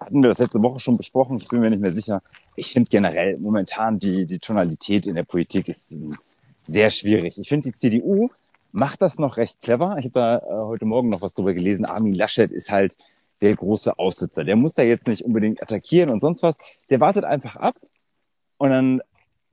[0.01, 2.23] hatten wir das letzte Woche schon besprochen, ich bin mir nicht mehr sicher.
[2.57, 6.17] Ich finde generell momentan die, die Tonalität in der Politik ist ähm,
[6.67, 7.37] sehr schwierig.
[7.39, 8.31] Ich finde, die CDU
[8.73, 9.97] macht das noch recht clever.
[9.99, 11.85] Ich habe da äh, heute Morgen noch was drüber gelesen.
[11.85, 12.97] Armin Laschet ist halt
[13.41, 14.45] der große Aussitzer.
[14.45, 16.59] Der muss da jetzt nicht unbedingt attackieren und sonst was.
[16.91, 17.75] Der wartet einfach ab
[18.59, 19.03] und dann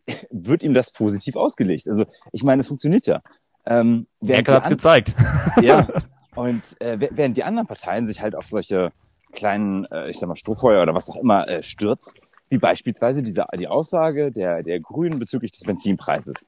[0.31, 1.87] wird ihm das positiv ausgelegt.
[1.87, 3.21] Also ich meine, es funktioniert ja.
[3.65, 5.15] Ähm, Merkel an- gezeigt.
[5.61, 5.87] ja.
[6.35, 8.91] Und äh, während die anderen Parteien sich halt auf solche
[9.31, 12.13] kleinen, äh, ich sag mal, Strohfeuer oder was auch immer äh, stürzt,
[12.49, 16.47] wie beispielsweise diese, die Aussage der, der Grünen bezüglich des Benzinpreises.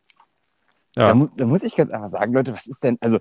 [0.97, 1.13] Da, Ja.
[1.13, 3.19] mu da muss ich ganz einfach sagen, Leute, was ist denn, also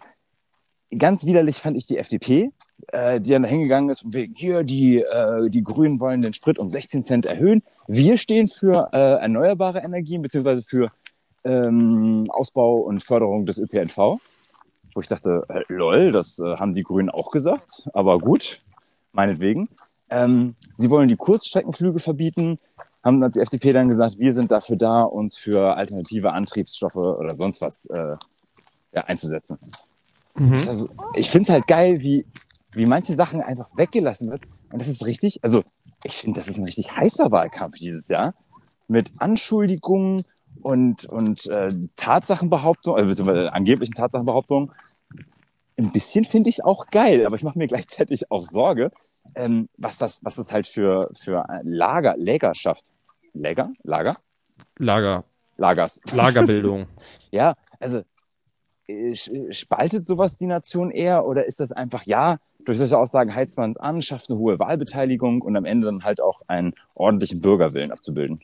[0.98, 2.52] ganz widerlich fand ich die FDP,
[2.88, 6.32] äh, die dann da hingegangen ist und wegen, hier, die, äh, die Grünen wollen den
[6.32, 7.62] Sprit um 16 Cent erhöhen.
[7.86, 10.90] Wir stehen für äh, erneuerbare Energien beziehungsweise für
[11.44, 13.96] ähm, Ausbau und Förderung des ÖPNV.
[14.94, 18.62] Wo ich dachte, äh, lol, das äh, haben die Grünen auch gesagt, aber gut,
[19.12, 19.68] meinetwegen.
[20.08, 22.56] Ähm, sie wollen die Kurzstreckenflüge verbieten,
[23.06, 27.34] haben hat die FDP dann gesagt, wir sind dafür da, uns für alternative Antriebsstoffe oder
[27.34, 28.16] sonst was äh,
[28.92, 29.58] ja, einzusetzen.
[30.34, 30.64] Mhm.
[30.68, 32.26] Also, ich finde es halt geil, wie,
[32.72, 34.42] wie manche Sachen einfach weggelassen wird.
[34.70, 35.62] Und das ist richtig, also
[36.04, 38.34] ich finde, das ist ein richtig heißer Wahlkampf dieses Jahr.
[38.88, 40.24] Mit Anschuldigungen
[40.62, 44.72] und, und äh, Tatsachenbehauptungen, also beziehungsweise angeblichen Tatsachenbehauptungen.
[45.78, 48.90] Ein bisschen finde ich es auch geil, aber ich mache mir gleichzeitig auch Sorge,
[49.34, 52.84] ähm, was das, was das halt für, für Lager, Läger schafft.
[53.40, 53.72] Läger?
[53.82, 54.16] Lager?
[54.78, 55.24] Lager,
[55.56, 56.00] Lagers.
[56.12, 56.86] Lagerbildung.
[57.30, 58.02] Ja, also
[58.88, 59.14] äh,
[59.52, 63.72] spaltet sowas die Nation eher oder ist das einfach, ja, durch solche Aussagen heizt man
[63.72, 67.92] es an, schafft eine hohe Wahlbeteiligung und am Ende dann halt auch einen ordentlichen Bürgerwillen
[67.92, 68.40] abzubilden?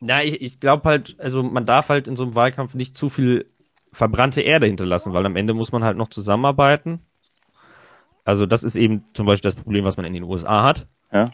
[0.00, 3.08] Ja, ich, ich glaube halt, also man darf halt in so einem Wahlkampf nicht zu
[3.08, 3.50] viel
[3.92, 7.00] verbrannte Erde hinterlassen, weil am Ende muss man halt noch zusammenarbeiten.
[8.24, 10.86] Also das ist eben zum Beispiel das Problem, was man in den USA hat.
[11.10, 11.32] Ja.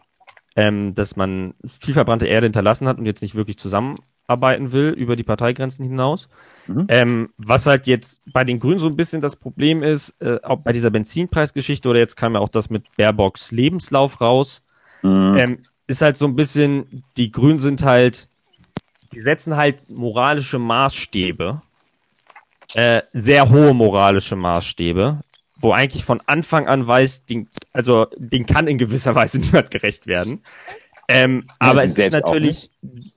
[0.56, 5.16] Ähm, dass man viel verbrannte Erde hinterlassen hat und jetzt nicht wirklich zusammenarbeiten will über
[5.16, 6.28] die Parteigrenzen hinaus.
[6.66, 6.86] Mhm.
[6.88, 10.60] Ähm, was halt jetzt bei den Grünen so ein bisschen das Problem ist, äh, auch
[10.60, 14.62] bei dieser Benzinpreisgeschichte oder jetzt kam ja auch das mit Baerbocks Lebenslauf raus,
[15.02, 15.36] mhm.
[15.38, 18.28] ähm, ist halt so ein bisschen, die Grünen sind halt,
[19.12, 21.60] die setzen halt moralische Maßstäbe,
[22.74, 25.20] äh, sehr hohe moralische Maßstäbe,
[25.64, 30.06] wo eigentlich von Anfang an weiß, den, also den kann in gewisser Weise niemand gerecht
[30.06, 30.42] werden.
[31.08, 32.70] Ähm, aber es ist natürlich,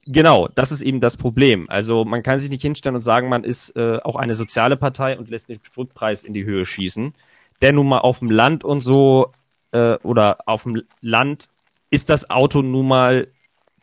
[0.05, 1.69] genau, das ist eben das Problem.
[1.69, 5.17] Also man kann sich nicht hinstellen und sagen, man ist äh, auch eine soziale Partei
[5.17, 7.13] und lässt den Spritpreis in die Höhe schießen.
[7.62, 9.31] Der nun mal auf dem Land und so
[9.71, 11.47] äh, oder auf dem Land
[11.89, 13.27] ist das Auto nun mal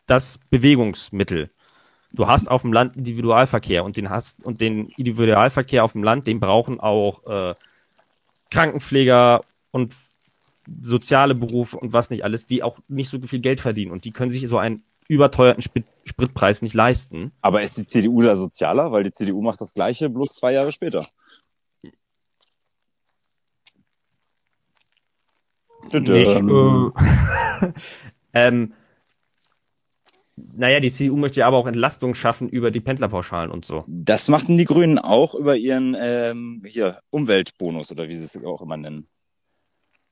[0.07, 1.51] das Bewegungsmittel.
[2.13, 6.27] Du hast auf dem Land Individualverkehr und den hast und den Individualverkehr auf dem Land,
[6.27, 7.55] den brauchen auch äh,
[8.55, 9.41] Krankenpfleger
[9.73, 9.95] und
[10.81, 14.13] soziale Berufe und was nicht alles, die auch nicht so viel Geld verdienen und die
[14.13, 17.33] können sich so einen überteuerten Sprit Spritpreis nicht leisten.
[17.41, 18.93] Aber ist die CDU da sozialer?
[18.93, 21.07] Weil die CDU macht das Gleiche, bloß zwei Jahre später.
[25.93, 26.41] Nicht, äh,
[28.35, 28.75] ähm,
[30.37, 33.85] naja, die CDU möchte ja aber auch Entlastung schaffen über die Pendlerpauschalen und so.
[33.89, 38.63] Das machten die Grünen auch über ihren ähm, hier Umweltbonus oder wie sie es auch
[38.63, 39.05] immer nennen.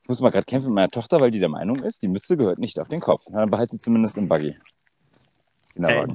[0.03, 2.37] Ich muss mal gerade kämpfen mit meiner Tochter, weil die der Meinung ist, die Mütze
[2.37, 3.25] gehört nicht auf den Kopf.
[3.33, 4.57] Dann behalte sie zumindest im Buggy.
[5.77, 6.07] Äh,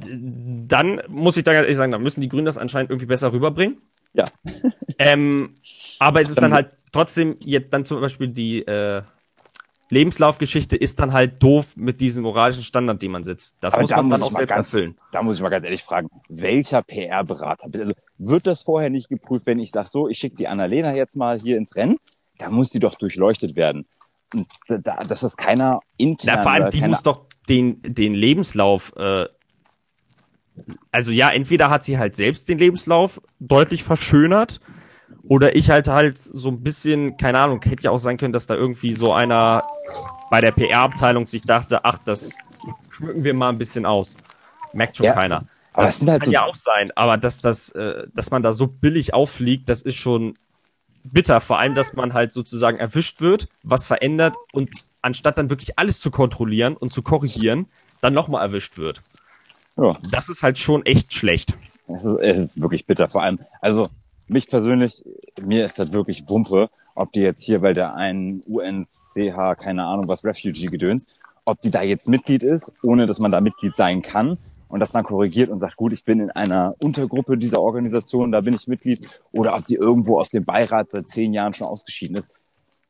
[0.67, 3.81] dann muss ich da ehrlich sagen, da müssen die Grünen das anscheinend irgendwie besser rüberbringen.
[4.13, 4.25] Ja.
[4.99, 5.55] ähm,
[5.99, 9.01] aber es ist dann halt trotzdem jetzt dann zum Beispiel die äh,
[9.89, 13.55] Lebenslaufgeschichte ist dann halt doof mit diesem moralischen Standard, den man setzt.
[13.61, 14.97] Das Aber muss da man muss dann auch selbst ganz, erfüllen.
[15.11, 19.45] Da muss ich mal ganz ehrlich fragen, welcher PR-Berater, also wird das vorher nicht geprüft,
[19.45, 21.97] wenn ich sage so, ich schicke die Annalena jetzt mal hier ins Rennen,
[22.37, 23.85] da muss die doch durchleuchtet werden.
[24.33, 26.35] Und da, dass das keiner intern...
[26.35, 28.93] Ja, vor allem, die muss doch den, den Lebenslauf...
[28.97, 29.27] Äh,
[30.91, 34.59] also ja, entweder hat sie halt selbst den Lebenslauf deutlich verschönert
[35.27, 38.47] oder ich halt halt so ein bisschen, keine Ahnung, hätte ja auch sein können, dass
[38.47, 39.63] da irgendwie so einer
[40.29, 42.37] bei der PR-Abteilung sich dachte, ach, das
[42.89, 44.15] schmücken wir mal ein bisschen aus.
[44.73, 45.45] Merkt schon ja, keiner.
[45.73, 48.53] Das, das halt kann so ja auch sein, aber dass, das, äh, dass man da
[48.53, 50.37] so billig auffliegt, das ist schon
[51.03, 51.39] bitter.
[51.41, 54.69] Vor allem, dass man halt sozusagen erwischt wird, was verändert und
[55.01, 57.67] anstatt dann wirklich alles zu kontrollieren und zu korrigieren,
[58.01, 59.01] dann nochmal erwischt wird.
[59.77, 59.93] Ja.
[60.09, 61.53] Das ist halt schon echt schlecht.
[61.87, 63.09] Es ist, es ist wirklich bitter.
[63.09, 63.89] Vor allem, also
[64.27, 65.03] mich persönlich,
[65.41, 70.07] mir ist das wirklich Wumpe, ob die jetzt hier bei der einen UNCH, keine Ahnung
[70.07, 71.07] was, Refugee-Gedöns,
[71.45, 74.37] ob die da jetzt Mitglied ist, ohne dass man da Mitglied sein kann
[74.69, 78.41] und das dann korrigiert und sagt, gut, ich bin in einer Untergruppe dieser Organisation, da
[78.41, 82.17] bin ich Mitglied, oder ob die irgendwo aus dem Beirat seit zehn Jahren schon ausgeschieden
[82.17, 82.35] ist.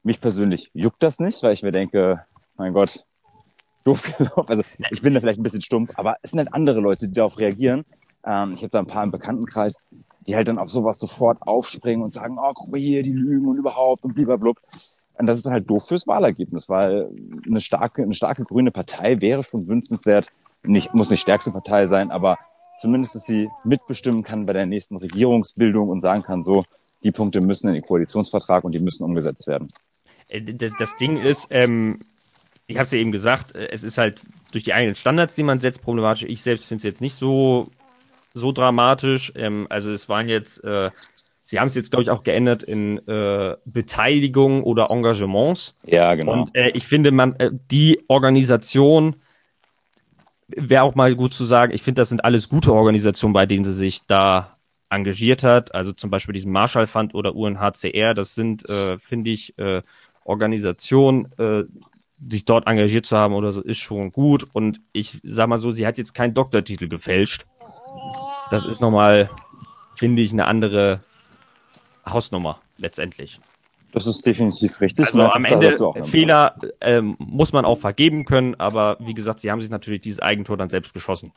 [0.03, 3.05] Mich persönlich juckt das nicht, weil ich mir denke, mein Gott,
[3.83, 4.49] doof gelaufen.
[4.49, 7.13] Also ich bin da vielleicht ein bisschen stumpf, aber es sind halt andere Leute, die
[7.13, 7.85] darauf reagieren.
[8.25, 9.83] Ähm, ich habe da ein paar im Bekanntenkreis,
[10.27, 13.47] die halt dann auf sowas sofort aufspringen und sagen, oh, guck mal hier, die lügen
[13.47, 14.59] und überhaupt und blub.
[15.19, 17.09] Und das ist halt doof fürs Wahlergebnis, weil
[17.45, 20.27] eine starke, eine starke grüne Partei wäre schon wünschenswert.
[20.63, 22.37] Nicht, muss nicht stärkste Partei sein, aber
[22.79, 26.65] zumindest, dass sie mitbestimmen kann bei der nächsten Regierungsbildung und sagen kann, so,
[27.03, 29.67] die Punkte müssen in den Koalitionsvertrag und die müssen umgesetzt werden.
[30.27, 31.99] Äh, das, das Ding ist, ähm,
[32.67, 35.43] ich habe es ja eben gesagt, äh, es ist halt durch die eigenen Standards, die
[35.43, 36.23] man setzt, problematisch.
[36.23, 37.69] Ich selbst finde es jetzt nicht so
[38.37, 39.31] so dramatisch.
[39.35, 40.91] Ähm, also es waren jetzt, äh,
[41.41, 45.75] sie haben es jetzt, glaube ich, auch geändert in äh, Beteiligung oder Engagements.
[45.85, 46.33] Ja, genau.
[46.33, 49.15] Und äh, ich finde, man, äh, die Organisation
[50.47, 53.65] wäre auch mal gut zu sagen, ich finde, das sind alles gute Organisationen, bei denen
[53.65, 54.57] sie sich da
[54.89, 55.75] engagiert hat.
[55.75, 59.81] Also zum Beispiel diesen Marshall Fund oder UNHCR, das sind, äh, finde ich, äh,
[60.23, 61.63] Organisationen, äh,
[62.29, 64.47] sich dort engagiert zu haben oder so, ist schon gut.
[64.53, 67.45] Und ich sag mal so, sie hat jetzt keinen Doktortitel gefälscht.
[68.49, 69.29] Das ist nochmal,
[69.95, 71.01] finde ich, eine andere
[72.05, 73.39] Hausnummer letztendlich.
[73.91, 75.07] Das ist definitiv richtig.
[75.07, 79.61] Also am Ende Fehler ähm, muss man auch vergeben können, aber wie gesagt, sie haben
[79.61, 81.31] sich natürlich dieses Eigentor dann selbst geschossen.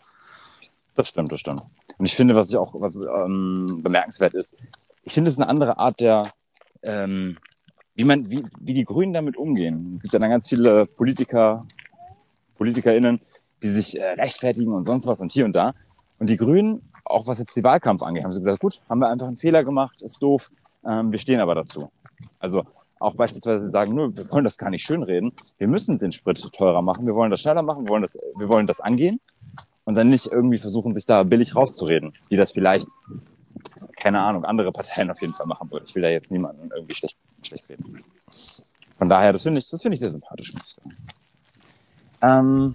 [0.95, 1.62] Das stimmt, das stimmt.
[1.99, 4.57] Und ich finde, was ich auch was ähm, bemerkenswert ist,
[5.05, 6.30] ich finde es eine andere Art der,
[6.82, 7.39] ähm,
[7.95, 9.95] wie man, wie, wie die Grünen damit umgehen.
[9.97, 11.66] Es gibt ja dann ganz viele Politiker,
[12.59, 13.20] PolitikerInnen,
[13.62, 15.74] die sich äh, rechtfertigen und sonst was und hier und da.
[16.21, 19.09] Und die Grünen auch was jetzt die Wahlkampf angeht, haben sie gesagt, gut, haben wir
[19.09, 20.51] einfach einen Fehler gemacht, ist doof,
[20.85, 21.91] ähm, wir stehen aber dazu.
[22.39, 22.64] Also
[22.99, 26.83] auch beispielsweise sagen, nur, wir wollen das gar nicht schönreden, wir müssen den Sprit teurer
[26.83, 29.21] machen, wir wollen das schneller machen, wir wollen das, wir wollen das angehen
[29.85, 32.89] und dann nicht irgendwie versuchen, sich da billig rauszureden, wie das vielleicht,
[33.97, 35.85] keine Ahnung, andere Parteien auf jeden Fall machen würden.
[35.87, 38.05] Ich will da jetzt niemanden irgendwie schlecht, schlecht reden.
[38.99, 40.97] Von daher, das finde ich, das finde ich sehr sympathisch, muss ich sagen.
[42.23, 42.75] Ähm,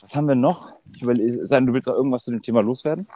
[0.00, 0.72] was haben wir noch?
[0.94, 3.06] Ich überlege, sein, du willst auch irgendwas zu dem Thema loswerden?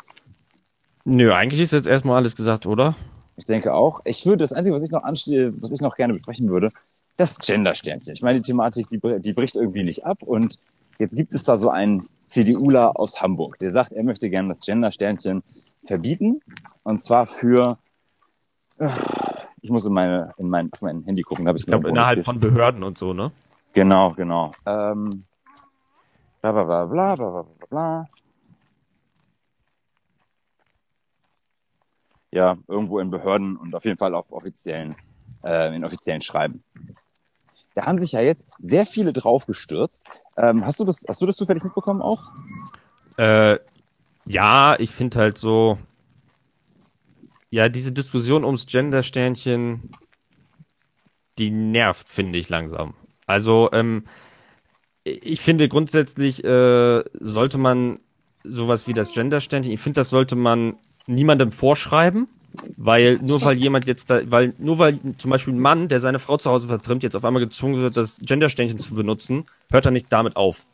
[1.05, 2.97] Nö, eigentlich ist jetzt erstmal alles gesagt, oder?
[3.37, 4.01] Ich denke auch.
[4.05, 6.68] Ich würde, das Einzige, was ich noch anstehe, was ich noch gerne besprechen würde,
[7.16, 8.14] das Gender-Sternchen.
[8.14, 10.59] Ich meine, die Thematik, die, die bricht irgendwie nicht ab und
[10.99, 14.61] jetzt gibt es da so einen CDUler aus Hamburg, der sagt, er möchte gerne das
[14.61, 15.43] Gender-Sternchen
[15.85, 16.41] verbieten
[16.83, 17.79] und zwar für,
[19.61, 21.89] ich muss in meine, in mein, auf mein Handy gucken, da habe ich, ich glaube,
[21.89, 23.31] innerhalb von Behörden und so, ne?
[23.72, 24.53] Genau, genau.
[24.64, 25.24] Ähm,
[26.53, 28.09] bla, bla, bla, bla, bla, bla, bla.
[32.32, 34.97] Ja, irgendwo in Behörden und auf jeden Fall auf offiziellen,
[35.42, 36.62] äh, in offiziellen Schreiben.
[37.74, 40.07] Da haben sich ja jetzt sehr viele draufgestürzt.
[40.36, 42.22] Ähm, hast du das, hast du das zufällig mitbekommen auch?
[43.16, 43.59] Äh,
[44.24, 45.78] ja, ich finde halt so,
[47.51, 49.90] ja, diese Diskussion ums Gender-Sternchen,
[51.38, 52.94] die nervt, finde ich langsam.
[53.26, 54.07] Also, ähm,
[55.07, 57.98] ich finde grundsätzlich äh, sollte man
[58.42, 60.74] sowas wie das Gender-Sternchen, ich finde, das sollte man
[61.07, 62.26] niemandem vorschreiben,
[62.76, 66.18] weil nur weil jemand jetzt da, weil nur weil zum Beispiel ein Mann, der seine
[66.18, 69.92] Frau zu Hause vertrimmt, jetzt auf einmal gezwungen wird, das Gender-Sternchen zu benutzen, hört er
[69.92, 70.64] nicht damit auf.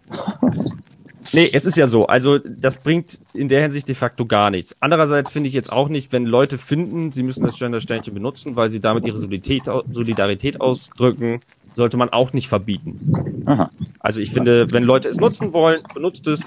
[1.33, 2.03] Nee, es ist ja so.
[2.07, 4.77] Also das bringt in der Hinsicht de facto gar nichts.
[4.81, 8.69] Andererseits finde ich jetzt auch nicht, wenn Leute finden, sie müssen das Gender-Sternchen benutzen, weil
[8.69, 11.41] sie damit ihre Solidarität ausdrücken,
[11.75, 13.45] sollte man auch nicht verbieten.
[13.47, 13.71] Aha.
[14.01, 16.45] Also ich finde, wenn Leute es nutzen wollen, benutzt es,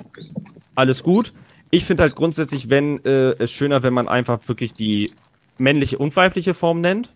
[0.76, 1.34] alles gut.
[1.72, 5.10] Ich finde halt grundsätzlich, wenn äh, es schöner, wenn man einfach wirklich die
[5.58, 7.14] männliche und weibliche Form nennt.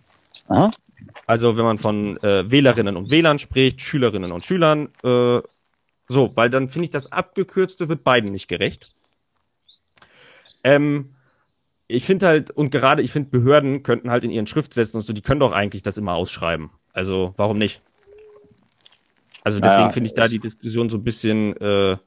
[0.47, 0.69] Aha.
[1.27, 5.41] Also wenn man von äh, Wählerinnen und Wählern spricht, Schülerinnen und Schülern, äh,
[6.07, 8.91] so, weil dann finde ich, das Abgekürzte wird beiden nicht gerecht.
[10.63, 11.13] Ähm,
[11.87, 15.13] ich finde halt, und gerade ich finde, Behörden könnten halt in ihren Schriftsätzen und so,
[15.13, 16.71] die können doch eigentlich das immer ausschreiben.
[16.93, 17.81] Also, warum nicht?
[19.43, 21.97] Also deswegen ja, finde ich da die Diskussion so ein bisschen äh,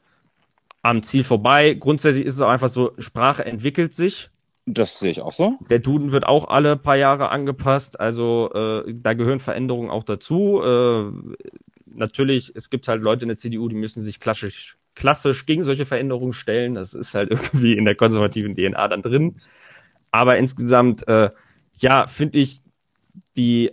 [0.82, 1.74] am Ziel vorbei.
[1.74, 4.30] Grundsätzlich ist es auch einfach so, Sprache entwickelt sich.
[4.66, 5.58] Das sehe ich auch so.
[5.70, 7.98] Der Duden wird auch alle paar Jahre angepasst.
[7.98, 10.62] Also äh, da gehören Veränderungen auch dazu.
[10.62, 11.10] Äh,
[11.86, 15.86] natürlich, es gibt halt Leute in der CDU, die müssen sich klassisch, klassisch gegen solche
[15.86, 16.74] Veränderungen stellen.
[16.74, 19.34] Das ist halt irgendwie in der konservativen DNA dann drin.
[20.12, 21.30] Aber insgesamt, äh,
[21.78, 22.60] ja, finde ich
[23.36, 23.72] die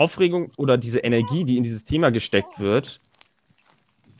[0.00, 3.00] Aufregung oder diese Energie, die in dieses Thema gesteckt wird,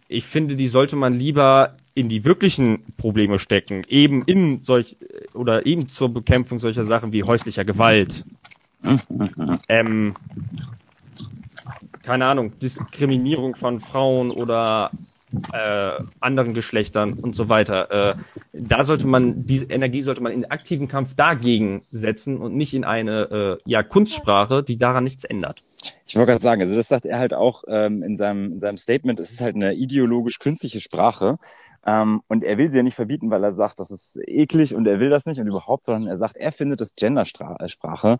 [0.08, 4.96] ich finde, die sollte man lieber in die wirklichen Probleme stecken, eben in solch
[5.34, 8.24] oder eben zur Bekämpfung solcher Sachen wie häuslicher Gewalt.
[9.68, 10.14] ähm,
[12.02, 14.90] keine Ahnung, Diskriminierung von Frauen oder
[15.52, 17.90] äh, anderen Geschlechtern und so weiter.
[17.90, 18.14] Äh,
[18.52, 22.84] da sollte man, diese Energie sollte man in aktiven Kampf dagegen setzen und nicht in
[22.84, 25.62] eine äh, ja, Kunstsprache, die daran nichts ändert.
[26.06, 28.78] Ich wollte gerade sagen, also das sagt er halt auch ähm, in, seinem, in seinem
[28.78, 31.36] Statement, es ist halt eine ideologisch-künstliche Sprache.
[31.86, 34.86] Ähm, und er will sie ja nicht verbieten, weil er sagt, das ist eklig und
[34.86, 38.18] er will das nicht und überhaupt, sondern er sagt, er findet, dass Gendersprache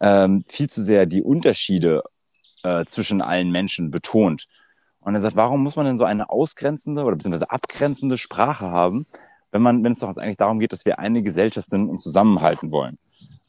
[0.00, 2.02] ähm, viel zu sehr die Unterschiede
[2.62, 4.46] äh, zwischen allen Menschen betont.
[5.00, 9.06] Und er sagt, warum muss man denn so eine ausgrenzende oder beziehungsweise abgrenzende Sprache haben,
[9.50, 12.70] wenn man, wenn es doch eigentlich darum geht, dass wir eine Gesellschaft sind und zusammenhalten
[12.70, 12.98] wollen?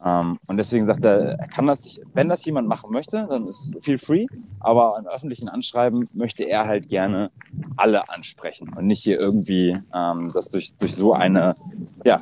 [0.05, 3.77] Ähm, und deswegen sagt er, er kann das, wenn das jemand machen möchte, dann ist
[3.81, 4.25] feel free.
[4.59, 7.31] Aber im öffentlichen Anschreiben möchte er halt gerne
[7.77, 11.55] alle ansprechen und nicht hier irgendwie ähm, das durch, durch so eine,
[12.03, 12.21] ja,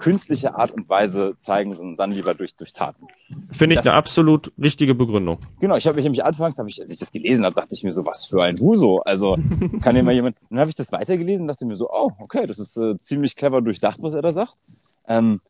[0.00, 3.06] künstliche Art und Weise zeigen, sondern dann lieber durch, durch Taten.
[3.50, 5.38] Finde ich das, eine absolut richtige Begründung.
[5.60, 7.84] Genau, ich habe mich nämlich anfangs, hab ich, als ich das gelesen habe, dachte ich
[7.84, 9.00] mir so, was für ein Huso.
[9.00, 9.36] Also
[9.82, 10.36] kann ja mal jemand.
[10.48, 13.60] Dann habe ich das weitergelesen, dachte mir so, oh, okay, das ist äh, ziemlich clever
[13.60, 14.56] durchdacht, was er da sagt.
[15.06, 15.40] Ähm,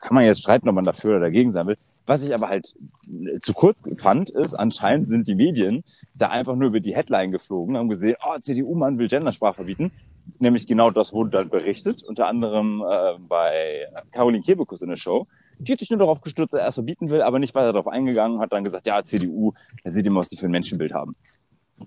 [0.00, 1.76] kann man jetzt streiten, ob man dafür oder dagegen sein will.
[2.06, 2.74] Was ich aber halt
[3.08, 5.84] äh, zu kurz fand, ist, anscheinend sind die Medien
[6.14, 9.92] da einfach nur über die Headline geflogen, haben gesehen, oh, CDU-Mann will Gendersprache verbieten.
[10.38, 15.26] Nämlich genau das wurde dann berichtet, unter anderem äh, bei Caroline Kebekus in der Show.
[15.58, 17.86] Die hat sich nur darauf gestürzt, dass er es verbieten will, aber nicht weiter darauf
[17.86, 19.52] eingegangen, hat dann gesagt, ja, CDU,
[19.84, 21.14] da seht ihr mal, was die für ein Menschenbild haben.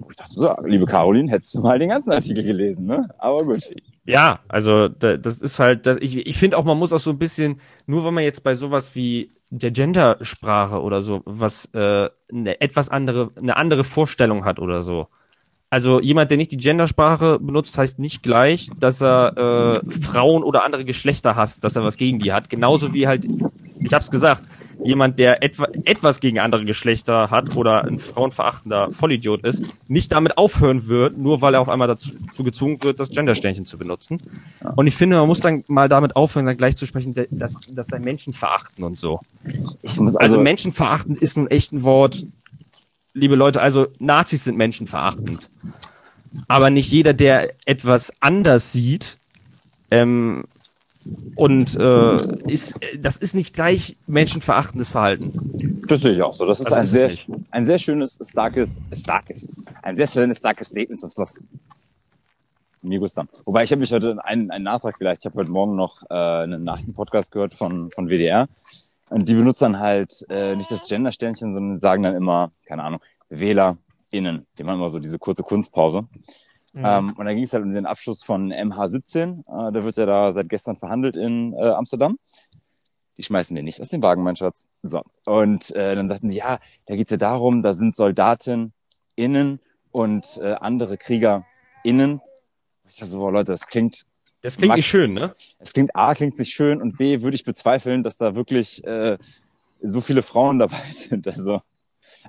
[0.09, 3.07] Ich dachte so, liebe Caroline, hättest du mal den ganzen Artikel gelesen, ne?
[3.17, 3.61] Aber gut.
[4.05, 7.17] Ja, also das ist halt, das, ich, ich finde auch, man muss auch so ein
[7.17, 12.61] bisschen, nur wenn man jetzt bei sowas wie der Gendersprache oder so, was äh, eine
[12.61, 15.07] etwas andere, eine andere Vorstellung hat oder so.
[15.69, 20.63] Also jemand, der nicht die Gendersprache benutzt, heißt nicht gleich, dass er äh, Frauen oder
[20.63, 22.49] andere Geschlechter hasst, dass er was gegen die hat.
[22.49, 23.25] Genauso wie halt,
[23.79, 24.43] ich hab's gesagt,
[24.83, 30.37] jemand, der etwa, etwas gegen andere Geschlechter hat oder ein frauenverachtender Vollidiot ist, nicht damit
[30.37, 34.21] aufhören wird, nur weil er auf einmal dazu, dazu gezwungen wird, das Gendersternchen zu benutzen.
[34.75, 37.93] Und ich finde, man muss dann mal damit aufhören, dann gleich zu sprechen, dass, dass
[37.93, 39.19] ein Menschen verachten und so.
[39.83, 42.25] Also, also Menschen verachten ist ein echtes Wort.
[43.13, 45.49] Liebe Leute, also Nazis sind menschenverachtend.
[46.47, 49.17] Aber nicht jeder, der etwas anders sieht,
[49.91, 50.45] ähm,
[51.35, 55.83] und äh, ist, das ist nicht gleich menschenverachtendes Verhalten.
[55.87, 56.45] Das sehe ich auch so.
[56.45, 57.11] Das ist also ein, sehr,
[57.51, 59.49] ein sehr schönes, starkes, starkes,
[59.81, 61.41] ein sehr schönes, starkes Statement zum Schluss.
[62.81, 63.25] Mir gusta.
[63.45, 65.21] Wobei ich habe mich heute einen, einen Nachtrag vielleicht.
[65.21, 68.47] Ich habe heute Morgen noch äh, einen Nachrichtenpodcast gehört von, von WDR.
[69.09, 72.99] Und die benutzen dann halt äh, nicht das Gender-Sternchen, sondern sagen dann immer, keine Ahnung,
[73.29, 74.45] WählerInnen.
[74.57, 76.07] Die machen immer so diese kurze Kunstpause.
[76.75, 76.85] Mhm.
[76.85, 79.39] Ähm, und dann ging es halt um den Abschluss von MH17.
[79.39, 82.19] Äh, da wird ja da seit gestern verhandelt in äh, Amsterdam.
[83.17, 84.65] Die schmeißen wir nicht aus dem Wagen, mein Schatz.
[84.83, 85.01] So.
[85.25, 88.73] Und äh, dann sagten die, ja, da geht's ja darum, da sind Soldaten
[89.15, 89.61] innen
[89.91, 91.45] und äh, andere Krieger
[91.85, 92.19] innen.
[92.89, 94.05] Ich dachte so, boah, Leute, das klingt.
[94.41, 95.33] Das klingt nicht schön, ne?
[95.59, 99.17] Es klingt A, klingt nicht schön und B, würde ich bezweifeln, dass da wirklich äh,
[99.81, 101.25] so viele Frauen dabei sind.
[101.25, 101.61] Also,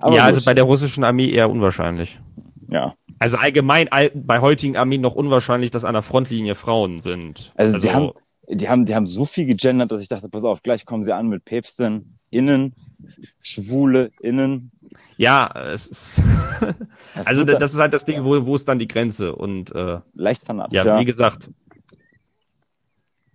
[0.00, 0.20] ja, gut.
[0.20, 2.20] also bei der russischen Armee eher unwahrscheinlich.
[2.68, 2.94] Ja.
[3.18, 7.52] Also allgemein bei heutigen Armeen noch unwahrscheinlich, dass an der Frontlinie Frauen sind.
[7.56, 8.12] Also, also die haben,
[8.48, 11.14] die haben, die haben so viel gegendert, dass ich dachte, pass auf, gleich kommen sie
[11.14, 12.74] an mit Päpsten innen,
[13.40, 14.70] Schwule innen.
[15.16, 16.22] Ja, es ist,
[17.24, 20.00] also das, das ist halt das Ding, wo, wo ist dann die Grenze und, äh,
[20.14, 20.76] leicht fanatisch.
[20.76, 21.50] Ja, ja, wie gesagt,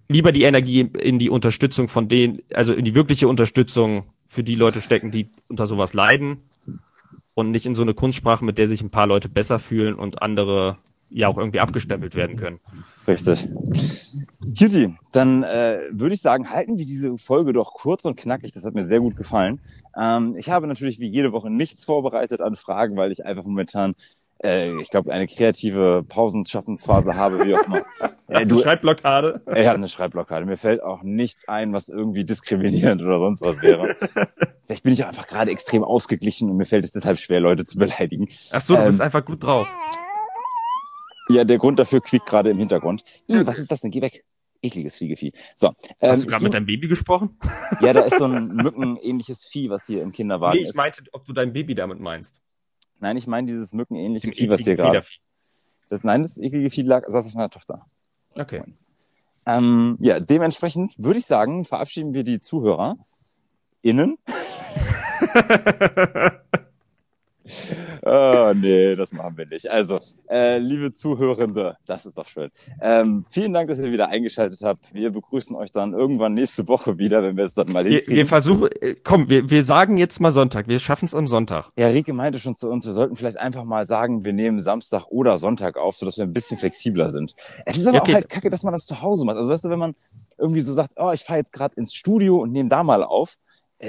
[0.09, 4.55] lieber die Energie in die Unterstützung von denen, also in die wirkliche Unterstützung für die
[4.55, 6.43] Leute stecken, die unter sowas leiden
[7.33, 10.21] und nicht in so eine Kunstsprache, mit der sich ein paar Leute besser fühlen und
[10.21, 10.77] andere
[11.11, 12.59] ja auch irgendwie abgestempelt werden können.
[13.07, 13.49] Richtig.
[14.57, 18.53] Cutie, dann äh, würde ich sagen, halten wir diese Folge doch kurz und knackig.
[18.53, 19.59] Das hat mir sehr gut gefallen.
[19.99, 23.95] Ähm, ich habe natürlich wie jede Woche nichts vorbereitet an Fragen, weil ich einfach momentan
[24.43, 27.81] äh, ich glaube, eine kreative Pausenschaffensphase habe, wie auch immer.
[28.31, 29.41] Äh, du, Schreibblockade?
[29.57, 30.45] Ich habe eine Schreibblockade.
[30.45, 33.97] Mir fällt auch nichts ein, was irgendwie diskriminierend oder sonst was wäre.
[34.65, 37.65] Vielleicht bin ich auch einfach gerade extrem ausgeglichen und mir fällt es deshalb schwer, Leute
[37.65, 38.29] zu beleidigen.
[38.53, 39.67] Ach so, du ähm, bist einfach gut drauf.
[41.27, 43.03] Ja, der Grund dafür quiekt gerade im Hintergrund.
[43.27, 43.91] Ih, was ist das denn?
[43.91, 44.23] Geh weg.
[44.61, 45.33] Ekliges Fliegevieh.
[45.53, 45.73] So.
[45.99, 47.37] Ähm, Hast du gerade mit deinem Baby gesprochen?
[47.81, 50.63] Ja, da ist so ein mückenähnliches Vieh, was hier im Kinderwagen ist.
[50.63, 52.39] Nee, ich meinte, ob du dein Baby damit meinst.
[53.01, 55.03] Nein, ich meine dieses mückenähnliche Vieh, was hier gerade.
[55.89, 57.85] Das, nein, das eklige Vieh lag, saß auf meiner Tochter.
[58.37, 58.63] Okay.
[59.45, 62.95] Ähm, ja, dementsprechend würde ich sagen, verabschieden wir die Zuhörer
[63.81, 64.17] innen.
[68.03, 69.69] oh, nee, das machen wir nicht.
[69.69, 69.99] Also,
[70.29, 72.49] äh, liebe Zuhörende, das ist doch schön.
[72.81, 74.93] Ähm, vielen Dank, dass ihr wieder eingeschaltet habt.
[74.93, 78.25] Wir begrüßen euch dann irgendwann nächste Woche wieder, wenn wir es dann mal wir, wir
[78.25, 80.67] versuchen, äh, komm, wir, wir sagen jetzt mal Sonntag.
[80.67, 81.69] Wir schaffen es am Sonntag.
[81.77, 85.05] Ja, Rike meinte schon zu uns, wir sollten vielleicht einfach mal sagen, wir nehmen Samstag
[85.09, 87.35] oder Sonntag auf, sodass wir ein bisschen flexibler sind.
[87.65, 88.11] Es ist aber okay.
[88.11, 89.37] auch halt kacke, dass man das zu Hause macht.
[89.37, 89.95] Also weißt du, wenn man
[90.37, 93.37] irgendwie so sagt, oh, ich fahre jetzt gerade ins Studio und nehme da mal auf,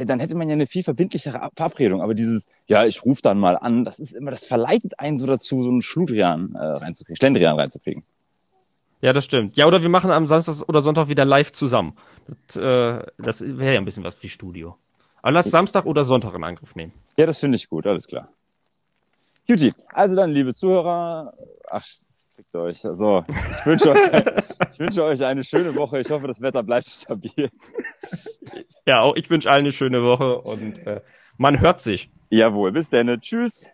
[0.07, 2.01] dann hätte man ja eine viel verbindlichere Verabredung.
[2.01, 5.27] Aber dieses, ja, ich rufe dann mal an, das ist immer, das verleitet einen so
[5.27, 8.03] dazu, so einen Schludrian äh, reinzukriegen, Schlendrian reinzukriegen.
[9.01, 9.57] Ja, das stimmt.
[9.57, 11.95] Ja, oder wir machen am Samstag oder Sonntag wieder live zusammen.
[12.47, 14.77] Das, äh, das wäre ja ein bisschen was wie Studio.
[15.23, 16.93] Aber lass Samstag oder Sonntag in Angriff nehmen.
[17.17, 18.29] Ja, das finde ich gut, alles klar.
[19.47, 21.35] Juti, also dann, liebe Zuhörer,
[21.69, 21.85] ach,
[22.53, 22.79] fickt euch.
[22.79, 24.01] So, ich wünsche euch,
[24.73, 26.01] ich wünsche euch eine schöne Woche.
[26.01, 27.51] Ich hoffe, das Wetter bleibt stabil.
[28.87, 31.01] Ja, auch ich wünsche allen eine schöne Woche und äh,
[31.37, 32.11] man hört sich.
[32.31, 33.21] Jawohl, bis dann.
[33.21, 33.71] Tschüss.